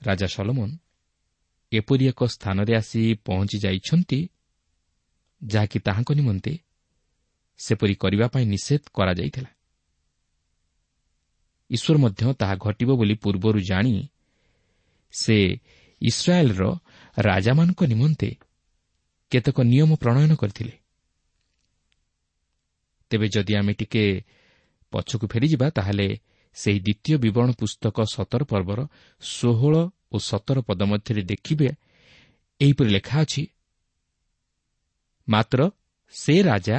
ରାଜା 0.01 0.27
ସଲମନ 0.27 0.69
ଏପରି 1.71 2.03
ଏକ 2.07 2.19
ସ୍ଥାନରେ 2.25 2.73
ଆସି 2.75 3.01
ପହଞ୍ଚି 3.25 3.57
ଯାଇଛନ୍ତି 3.59 4.19
ଯାହାକି 5.41 5.77
ତାହାଙ୍କ 5.79 6.09
ନିମନ୍ତେ 6.11 6.53
ସେପରି 7.59 7.95
କରିବା 7.95 8.27
ପାଇଁ 8.27 8.45
ନିଷେଧ 8.45 8.83
କରାଯାଇଥିଲା। 8.93 9.49
ଈଶ୍ୱର 11.69 11.97
ମଧ୍ୟ 11.97 12.33
ତାହା 12.33 12.55
ଘଟିବ 12.55 12.89
ବୋଲି 12.95 13.13
ପୂର୍ବରୁ 13.13 13.59
ଜାଣି 13.59 13.93
ସେ 15.11 15.37
ଇସ୍ରାଏଲ୍ର 16.01 16.63
ରାଜାମାନଙ୍କ 17.17 17.81
ନିମନ୍ତେ 17.83 18.29
କେତେକ 19.31 19.57
ନିୟମ 19.61 19.89
ପ୍ରଣୟନ 19.95 20.31
କରିଥିଲେ। 20.35 20.73
ତେବେ 23.09 23.27
ଯଦି 23.27 23.53
ଆମେ 23.55 23.73
ଟିକେ 23.73 24.03
ପଛକୁ 24.91 25.25
ଫେରିଯିବା 25.27 25.67
ତାହେଲେ 25.69 26.07
ସେହି 26.55 26.79
ଦ୍ୱିତୀୟ 26.79 27.17
ବିବରଣୀ 27.17 27.53
ପୁସ୍ତକ 27.53 27.97
ସତର 28.13 28.41
ପର୍ବର 28.43 28.79
ଷୋହଳ 29.21 29.75
ଓ 30.11 30.17
ସତର 30.19 30.57
ପଦ 30.61 30.81
ମଧ୍ୟରେ 30.83 31.21
ଦେଖିବେ 31.21 31.69
ଏହିପରି 32.61 32.89
ଲେଖା 32.89 33.17
ଅଛି 33.21 33.43
ମାତ୍ର 35.29 35.59
ସେ 36.13 36.35
ରାଜା 36.41 36.77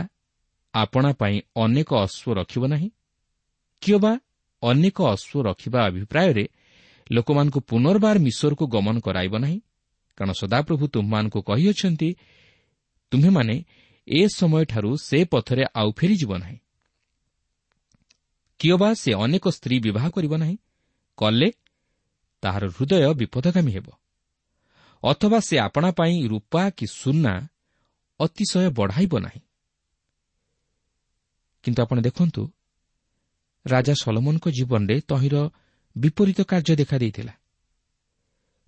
ଆପଣା 0.74 1.10
ପାଇଁ 1.12 1.36
ଅନେକ 1.56 1.90
ଅଶ୍ୱ 1.94 2.34
ରଖିବ 2.34 2.62
ନାହିଁ। 2.66 2.88
କିମ୍ବା 3.82 4.12
ଅନେକ 4.62 4.96
ଅଶ୍ୱ 5.14 5.42
ରଖିବା 5.42 5.80
ଅଭିପ୍ରାୟରେ 5.86 6.44
ଲୋକମାନଙ୍କୁ 7.10 7.60
ପୁନର୍ବାର 7.60 8.16
ମିଶରକୁ 8.18 8.64
ଗମନ 8.66 8.96
କରାଇବ 9.00 9.34
ନାହିଁ 9.38 9.58
କାରଣ 10.18 10.32
ସଦାପ୍ରଭୁ 10.32 10.84
ତୁମମାନଙ୍କୁ 10.88 11.40
କହିଅଛନ୍ତି 11.42 12.08
ତୁମ୍ଭେମାନେ 13.10 13.54
ଏ 14.08 14.20
ସମୟଠାରୁ 14.34 14.96
ସେ 14.96 15.24
ପଥରେ 15.24 15.64
ଆଉ 15.74 15.92
ଫେରିଯିବ 15.92 16.32
ନାହିଁ। 16.38 16.58
କିଓବା 18.58 18.94
ସେ 18.94 19.10
ଅନେକ 19.14 19.48
ସ୍ତ୍ରୀ 19.48 19.80
ବିବାହ 19.80 20.10
କରିବ 20.10 20.36
ନାହିଁ 20.36 20.56
କଲେ 21.18 21.48
ତାହାର 22.42 22.64
ହୃଦୟ 22.68 23.14
ବିପଦଗାମୀ 23.14 23.72
ହେବ। 23.72 23.88
ଅଥବା 25.02 25.38
ସେ 25.40 25.58
ଆପଣା 25.58 25.90
ପାଇଁ 25.90 26.28
ରୂପା 26.28 26.70
କି 26.70 26.86
ସୁନା 26.86 27.34
ଅତିଶୟ 28.20 28.70
ବଢ଼ାଇବ 28.70 29.12
ନାହିଁ। 29.18 29.40
କିନ୍ତୁ 31.64 31.82
ଆପଣ 31.82 32.00
ଦେଖନ୍ତୁ 32.00 32.42
ରାଜା 33.66 33.94
ସଲମନଙ୍କ 33.94 34.46
ଜୀବନରେ 34.48 35.00
ତହିଁର 35.00 35.36
ବିପରୀତ 35.96 36.38
କାର୍ଯ୍ୟ 36.40 36.74
ଦେଖାଦେଇଥିଲା 36.76 37.34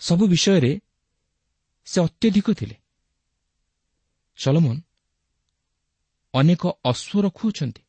ସବୁ 0.00 0.24
ବିଷୟରେ 0.28 0.80
ସେ 1.84 1.98
ଅତ୍ୟଧିକ 2.00 2.46
ଥିଲେ। 2.50 2.76
ସଲମନ 4.36 4.76
ଅନେକ 6.34 6.62
ଅଶ୍ୱ 6.84 7.22
ରଖୁଅଛନ୍ତି 7.22 7.82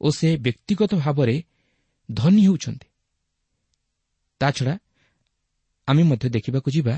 ଓ 0.00 0.10
ସେ 0.10 0.28
ବ୍ୟକ୍ତିଗତ 0.36 0.92
ଭାବରେ 0.94 1.36
ଧନୀ 2.08 2.42
ହେଉଛନ୍ତି। 2.46 2.88
ତାଛଡ଼ା 4.40 4.74
ଆମେ 5.88 6.02
ମଧ୍ୟ 6.02 6.28
ଦେଖିବାକୁ 6.28 6.68
ଯିବା 6.70 6.94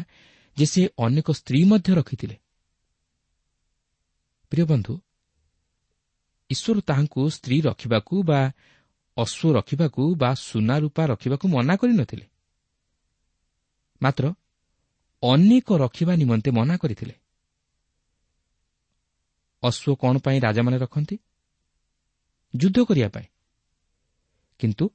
ଯେ 0.57 0.67
ସେ 0.67 0.83
ଅନେକ 0.99 1.29
ସ୍ତ୍ରୀ 1.31 1.61
ମଧ୍ୟ 1.65 1.91
ରଖିଥିଲେ। 1.95 2.37
ପ୍ରିୟ 4.53 4.65
ବନ୍ଧୁ 4.65 4.95
ଈଶ୍ୱର 6.51 6.81
ତାହାଙ୍କୁ 6.81 7.21
ସ୍ତ୍ରୀ 7.31 7.57
ରଖିବାକୁ 7.61 8.15
ବା 8.23 8.41
ଅଶ୍ୱ 9.17 9.53
ରଖିବାକୁ 9.53 10.03
ବା 10.15 10.31
ସୁନା 10.35 10.77
ରୂପା 10.79 11.03
ରଖିବାକୁ 11.07 11.45
ମନା 11.49 11.75
କରିନଥିଲେ। 11.77 12.27
ମାତ୍ର 14.03 14.25
ଅନେକ 15.23 15.69
ରଖିବା 15.73 16.15
ନିମନ୍ତେ 16.15 16.51
ମନା 16.51 16.77
କରିଥିଲେ। 16.77 17.15
ଅଶ୍ୱ 19.63 19.97
କ'ଣ 19.97 20.19
ପାଇଁ 20.19 20.41
ରାଜାମାନେ 20.41 20.79
ରଖନ୍ତି? 20.79 21.19
ଯୁଦ୍ଧ 22.57 22.79
କରିବା 22.85 23.09
ପାଇଁ। 23.09 23.27
କିନ୍ତୁ 24.59 24.91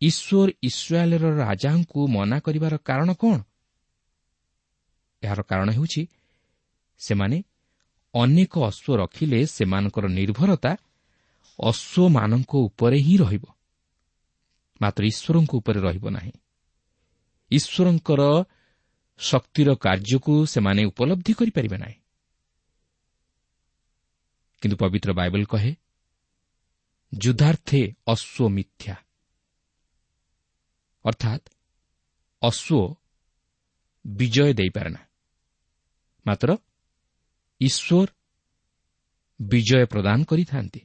ଈଶ୍ୱର 0.00 0.52
ଇସ୍ରାଏଲ୍ର 0.62 1.24
ରାଜାଙ୍କୁ 1.36 2.08
ମନା 2.08 2.40
କରିବାର 2.40 2.76
କାରଣ 2.76 3.12
କ'ଣ? 3.12 3.42
ଏହାର 5.22 5.42
କାରଣ 5.42 5.70
ହେଉଛି 5.70 6.06
ସେମାନେ 6.98 7.42
ଅନେକ 8.14 8.58
ଅଶ୍ୱ 8.58 8.96
ରଖିଲେ 8.96 9.46
ସେମାନଙ୍କର 9.46 10.08
ନିର୍ଭରତା 10.08 10.76
ଅଶ୍ୱମାନଙ୍କ 11.58 12.52
ଉପରେ 12.56 12.98
ହିଁ 12.98 13.16
ରହିବ। 13.18 13.44
ମାତ୍ର 14.80 15.04
ଈଶ୍ୱରଙ୍କ 15.04 15.52
ଉପରେ 15.54 15.80
ରହିବ 15.80 16.10
ନାହିଁ। 16.10 16.32
ଈଶ୍ୱରଙ୍କର 17.50 18.22
ଶକ୍ତିର 19.18 19.74
କାର୍ଯ୍ୟକୁ 19.74 20.46
ସେମାନେ 20.46 20.84
ଉପଲବ୍ଧି 20.84 21.32
କରିପାରିବେ 21.32 21.78
ନାହିଁ। 21.78 22.01
କିନ୍ତୁ 24.62 24.76
ପବିତ୍ର 24.76 25.10
ବାଇବଲ 25.12 25.42
କହେ 25.44 25.72
ଯୁଦ୍ଧାର୍ଥେ 27.12 27.80
ଅଶ୍ୱ 28.06 28.48
ମିଥ୍ୟା 28.48 28.94
ଅର୍ଥାତ୍ 31.04 31.44
ଅଶ୍ୱ 32.42 32.82
ବିଜୟ 34.04 34.52
ଦେଇପାରେ 34.54 34.90
ନା 34.90 35.02
ମାତ୍ର 36.26 36.56
ଈଶ୍ୱର 37.60 38.08
ବିଜୟ 39.40 39.84
ପ୍ରଦାନ 39.86 40.18
କରିଥାନ୍ତି 40.24 40.80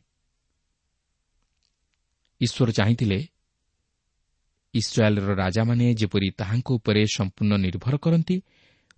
ଈଶ୍ୱର 2.41 2.69
ଚାହିଁଥିଲେ 2.71 3.19
ଇସ୍ରାଏଲ୍ର 4.73 5.29
ରାଜାମାନେ 5.35 5.85
ଯେପରି 5.93 6.29
ତାହାଙ୍କ 6.37 6.67
ଉପରେ 6.77 7.01
ସମ୍ପୂର୍ଣ୍ଣ 7.17 7.53
ନିର୍ଭର 7.57 7.95
କରନ୍ତି 7.97 8.37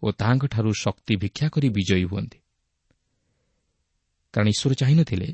ଓ 0.04 0.08
ତାହାଙ୍କଠାରୁ 0.20 0.72
ଶକ୍ତି 0.84 1.14
ଭିକ୍ଷା 1.16 1.48
କରି 1.50 1.68
ବିଜୟୀ 1.70 2.06
ହୁଅନ୍ତି 2.12 2.40
କାରଣ 4.34 4.48
ଈଶ୍ୱର 4.50 4.74
ଚାହିଁନଥିଲେ 4.74 5.30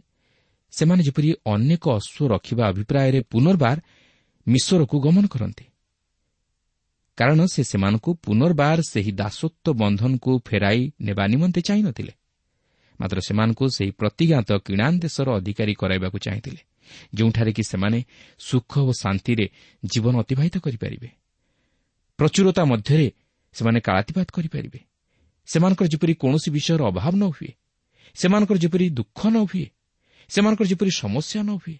ସେମାନେ 0.73 1.01
ଯେପରି 1.03 1.29
ଅନେକ 1.45 1.83
ଅଶ୍ୱ 1.99 2.29
ରଖିବା 2.29 2.63
ଅଭିପ୍ରାୟରେ 2.67 3.19
ପୁନର୍ବାର 3.31 3.77
ମିଶ୍ୱରକୁ 4.47 4.95
ଗମନ 4.99 5.25
କରନ୍ତି। 5.27 5.65
କାରଣ 7.17 7.39
ସେ 7.45 7.61
ସେମାନଙ୍କୁ 7.63 8.11
ପୁନର୍ବାର 8.25 8.79
ସେହି 8.91 9.11
ଦାସତ୍ୱ 9.11 9.73
ବନ୍ଧନକୁ 9.73 10.31
ଫେରାଇ 10.47 10.81
ନେବା 11.01 11.23
ନିମନ୍ତେ 11.27 11.61
ଚାହିଁନଥିଲେ। 11.61 12.13
ମାତ୍ର 12.99 13.17
ସେମାନଙ୍କୁ 13.27 13.65
ସେହି 13.69 13.91
ପ୍ରତିଜ୍ଞାତ 13.91 14.49
କିଣାନ୍ 14.65 14.99
ଦେଶର 14.99 15.27
ଅଧିକାରୀ 15.35 15.73
କରାଇବାକୁ 15.73 16.17
ଚାହିଁଥିଲେ 16.17 16.61
ଯେଉଁଠାରେ 17.13 17.51
କି 17.51 17.63
ସେମାନେ 17.63 17.99
ସୁଖ 18.39 18.71
ଓ 18.79 18.91
ଶାନ୍ତିରେ 19.03 19.45
ଜୀବନ 19.85 20.13
ଅତିବାହିତ 20.19 20.55
କରିପାରିବେ। 20.57 21.09
ପ୍ରଚୁରତା 22.19 22.63
ମଧ୍ୟରେ 22.65 23.07
ସେମାନେ 23.55 23.79
କାଳାତିପାତ 23.79 24.27
କରିପାରିବେ। 24.33 24.79
ସେମାନଙ୍କର 25.47 25.87
ଯେପରି 25.87 26.13
କୌଣସି 26.13 26.49
ବିଷୟର 26.51 26.81
ଅଭାବ 26.83 27.13
ନ 27.15 27.23
ହୁଏ 27.35 27.51
ସେମାନଙ୍କର 28.15 28.57
ଯେପରି 28.63 28.85
ଦୁଃଖ 28.99 29.19
ନ 29.33 29.37
ହୁଏ 29.49 29.67
ସେମାନଙ୍କର 30.29 30.65
ଯେପରି 30.71 30.91
ସମସ୍ୟା 31.03 31.39
ନ 31.43 31.51
ହୁଏ 31.61 31.77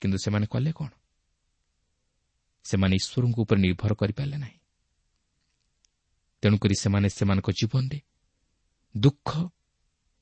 କିନ୍ତୁ 0.00 0.16
ସେମାନେ 0.24 0.46
କଲେ 0.52 0.70
କ'ଣ? 0.78 0.90
ସେମାନେ 2.64 2.94
ଈଶ୍ୱରଙ୍କ 3.00 3.36
ଉପରେ 3.44 3.58
ନିର୍ଭର 3.66 3.92
କରିପାରିଲେ 4.00 4.38
ନାହିଁ। 4.44 4.58
ତେଣୁକରି 6.42 6.74
ସେମାନେ 6.82 7.08
ସେମାନଙ୍କ 7.18 7.48
ଜୀବନରେ 7.60 7.98
ଦୁଃଖ 8.94 9.28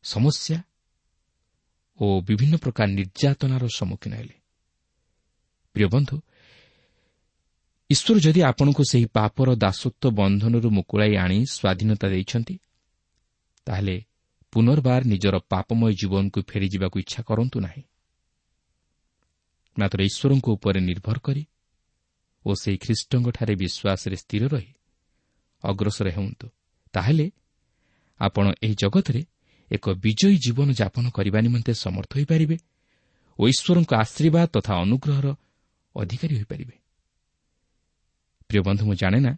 ସମସ୍ୟା 0.05 0.59
ଓ 2.01 2.07
ବିଭିନ୍ନ 2.29 2.55
ପ୍ରକାର 2.63 2.87
ନିର୍ଯାତନାର 2.99 3.65
ସମ୍ମୁଖୀନ 3.79 4.13
ହେଲେ। 4.21 4.37
ପ୍ରିୟ 5.75 5.89
ବନ୍ଧୁ 5.95 6.17
ଈଶ୍ୱର 7.91 8.17
ଯଦି 8.25 8.41
ଆପଣଙ୍କୁ 8.51 8.83
ସେହି 8.91 9.07
ପାପର 9.17 9.49
ଦାସତ୍ୱ 9.65 10.15
ବନ୍ଧନରୁ 10.19 10.69
ମୁକୁଳାଇ 10.79 11.13
ଆଣି 11.25 11.39
ସ୍ୱାଧୀନତା 11.57 12.07
ଦେଇଛନ୍ତି 12.15 12.55
ତାହେଲେ 13.67 13.97
ପୁନର୍ବାର 14.53 15.03
ନିଜର 15.05 15.37
ପାପମୟ 15.39 15.93
ଜୀବନକୁ 15.93 16.39
ଫେରିଯିବାକୁ 16.43 16.97
ଇଚ୍ଛା 16.99 17.23
କରନ୍ତୁ 17.23 17.61
ନାହିଁ। 17.61 17.83
ମାତ୍ର 19.79 19.99
ଈଶ୍ୱରଙ୍କ 20.03 20.47
ଉପରେ 20.49 20.81
ନିର୍ଭର 20.81 21.19
କରି 21.19 21.43
ଓ 22.45 22.51
ସେହି 22.55 22.79
ଖ୍ରୀଷ୍ଟଙ୍କଠାରେ 22.85 23.55
ବିଶ୍ୱାସରେ 23.55 24.17
ସ୍ଥିର 24.17 24.43
ରହି 24.49 24.73
ଅଗ୍ରସର 25.65 26.09
ହେଉନ୍ତୁ। 26.11 26.47
ତାହେଲେ 26.95 27.27
ଆପଣ 28.21 28.47
ଏହି 28.63 28.75
ଜଗତରେ 28.75 29.23
ଏକ 29.71 29.85
ବିଜୟୀ 30.05 30.37
ଜୀବନ 30.39 30.69
ଯାପନ 30.73 31.05
କରିବା 31.11 31.39
ନିମନ୍ତେ 31.41 31.73
ସମର୍ଥ 31.75 32.11
ହୋଇପାରିବେ 32.17 32.57
ଓ 33.39 33.43
ଈଶ୍ୱରଙ୍କ 33.49 33.93
ଆଶୀର୍ବାଦ 33.95 34.47
ତଥା 34.55 34.73
ଅନୁଗ୍ରହର 34.85 35.27
ଅଧିକାରୀ 35.97 36.35
ହୋଇପାରିବେ। 36.37 36.75
ପ୍ରିୟ 38.49 38.61
ବନ୍ଧୁ 38.63 38.83
ମୁଁ 38.87 38.95
ଜାଣେ 38.95 39.19
ନା 39.21 39.33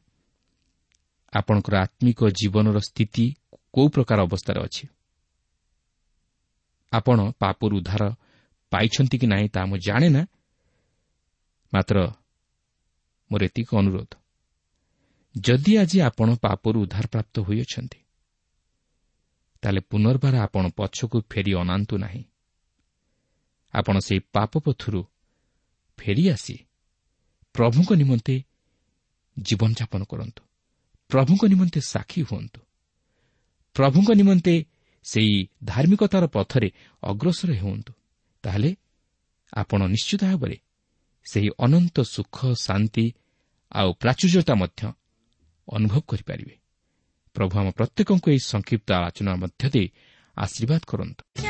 ଆପଣଙ୍କର 1.32 1.74
ଆତ୍ମିକ 1.76 2.20
ଜୀବନର 2.30 2.78
ସ୍ଥିତି 2.78 3.24
କେଉଁ 3.74 3.88
ପ୍ରକାର 3.88 4.18
ଅବସ୍ଥାରେ 4.22 4.60
ଅଛି? 4.66 4.84
ଆପଣ 6.92 7.18
ପାପରୁ 7.38 7.74
ଉଦ୍ଧାର 7.76 8.02
ପାଇଛନ୍ତି 8.72 9.16
କି 9.18 9.26
ନାହିଁ 9.26 9.48
ତାହା 9.48 9.66
ମୁଁ 9.66 9.78
ଜାଣେ 9.78 10.08
ନା। 10.08 10.22
ମାତ୍ର 11.72 11.96
ମୋର 13.30 13.40
ଏତିକି 13.44 13.72
ଅନୁରୋଧ। 13.76 14.12
ଯଦି 15.34 15.72
ଆଜି 15.78 15.98
ଆପଣ 16.00 16.28
ପାପରୁ 16.34 16.76
ଉଦ୍ଧାରପ୍ରାପ୍ତ 16.80 17.34
ହୋଇଅଛନ୍ତି 17.40 18.00
ତାହେଲେ 19.62 19.80
ପୁନର୍ବାର 19.80 20.34
ଆପଣ 20.40 20.64
ପଛକୁ 20.76 21.16
ଫେରି 21.30 21.52
ଅନାନ୍ତୁ 21.54 21.94
ନାହିଁ। 21.98 22.22
ଆପଣ 23.74 23.96
ସେହି 23.98 24.20
ପାପ 24.32 24.52
ପଥରୁ 24.58 25.00
ଫେରିଆସି 25.98 26.56
ପ୍ରଭୁଙ୍କ 27.54 27.90
ନିମନ୍ତେ 27.92 28.34
ଜୀବନଯାପନ 29.38 30.02
କରନ୍ତୁ। 30.04 30.42
ପ୍ରଭୁଙ୍କ 31.10 31.42
ନିମନ୍ତେ 31.44 31.80
ସାକ୍ଷୀ 31.80 32.20
ହୁଅନ୍ତୁ। 32.22 32.60
ପ୍ରଭୁଙ୍କ 33.76 34.10
ନିମନ୍ତେ 34.10 34.54
ସେହି 35.04 35.48
ଧାର୍ମିକତାର 35.64 36.26
ପଥରେ 36.26 36.70
ଅଗ୍ରସର 37.02 37.50
ହୁଅନ୍ତୁ। 37.58 37.92
ତାହେଲେ 38.44 38.76
ଆପଣ 39.54 39.80
ନିଶ୍ଚିତ 39.86 40.22
ଭାବରେ 40.24 40.56
ସେହି 41.24 41.48
ଅନନ୍ତ 41.58 41.96
ସୁଖ 42.00 42.36
ଶାନ୍ତି 42.54 43.12
ଆଉ 43.72 43.92
ପ୍ରାଚୁର୍ଯ୍ୟତା 43.92 44.54
ମଧ୍ୟ 44.54 44.82
ଅନୁଭବ 45.68 46.00
କରିପାରିବେ। 46.00 46.54
ପ୍ରଭୁ 47.34 47.54
ଆମ 47.58 47.70
ପ୍ରତ୍ୟେକଙ୍କୁ 47.70 48.26
ଏହି 48.30 48.38
ସଂକ୍ଷିପ୍ତ 48.38 48.88
ଆଲୋଚନା 48.92 49.32
ମଧ୍ୟ 49.36 49.70
ଦେଇ 49.70 49.88
ଆଶୀର୍ବାଦ 50.36 50.80
କରନ୍ତୁ। 50.86 51.49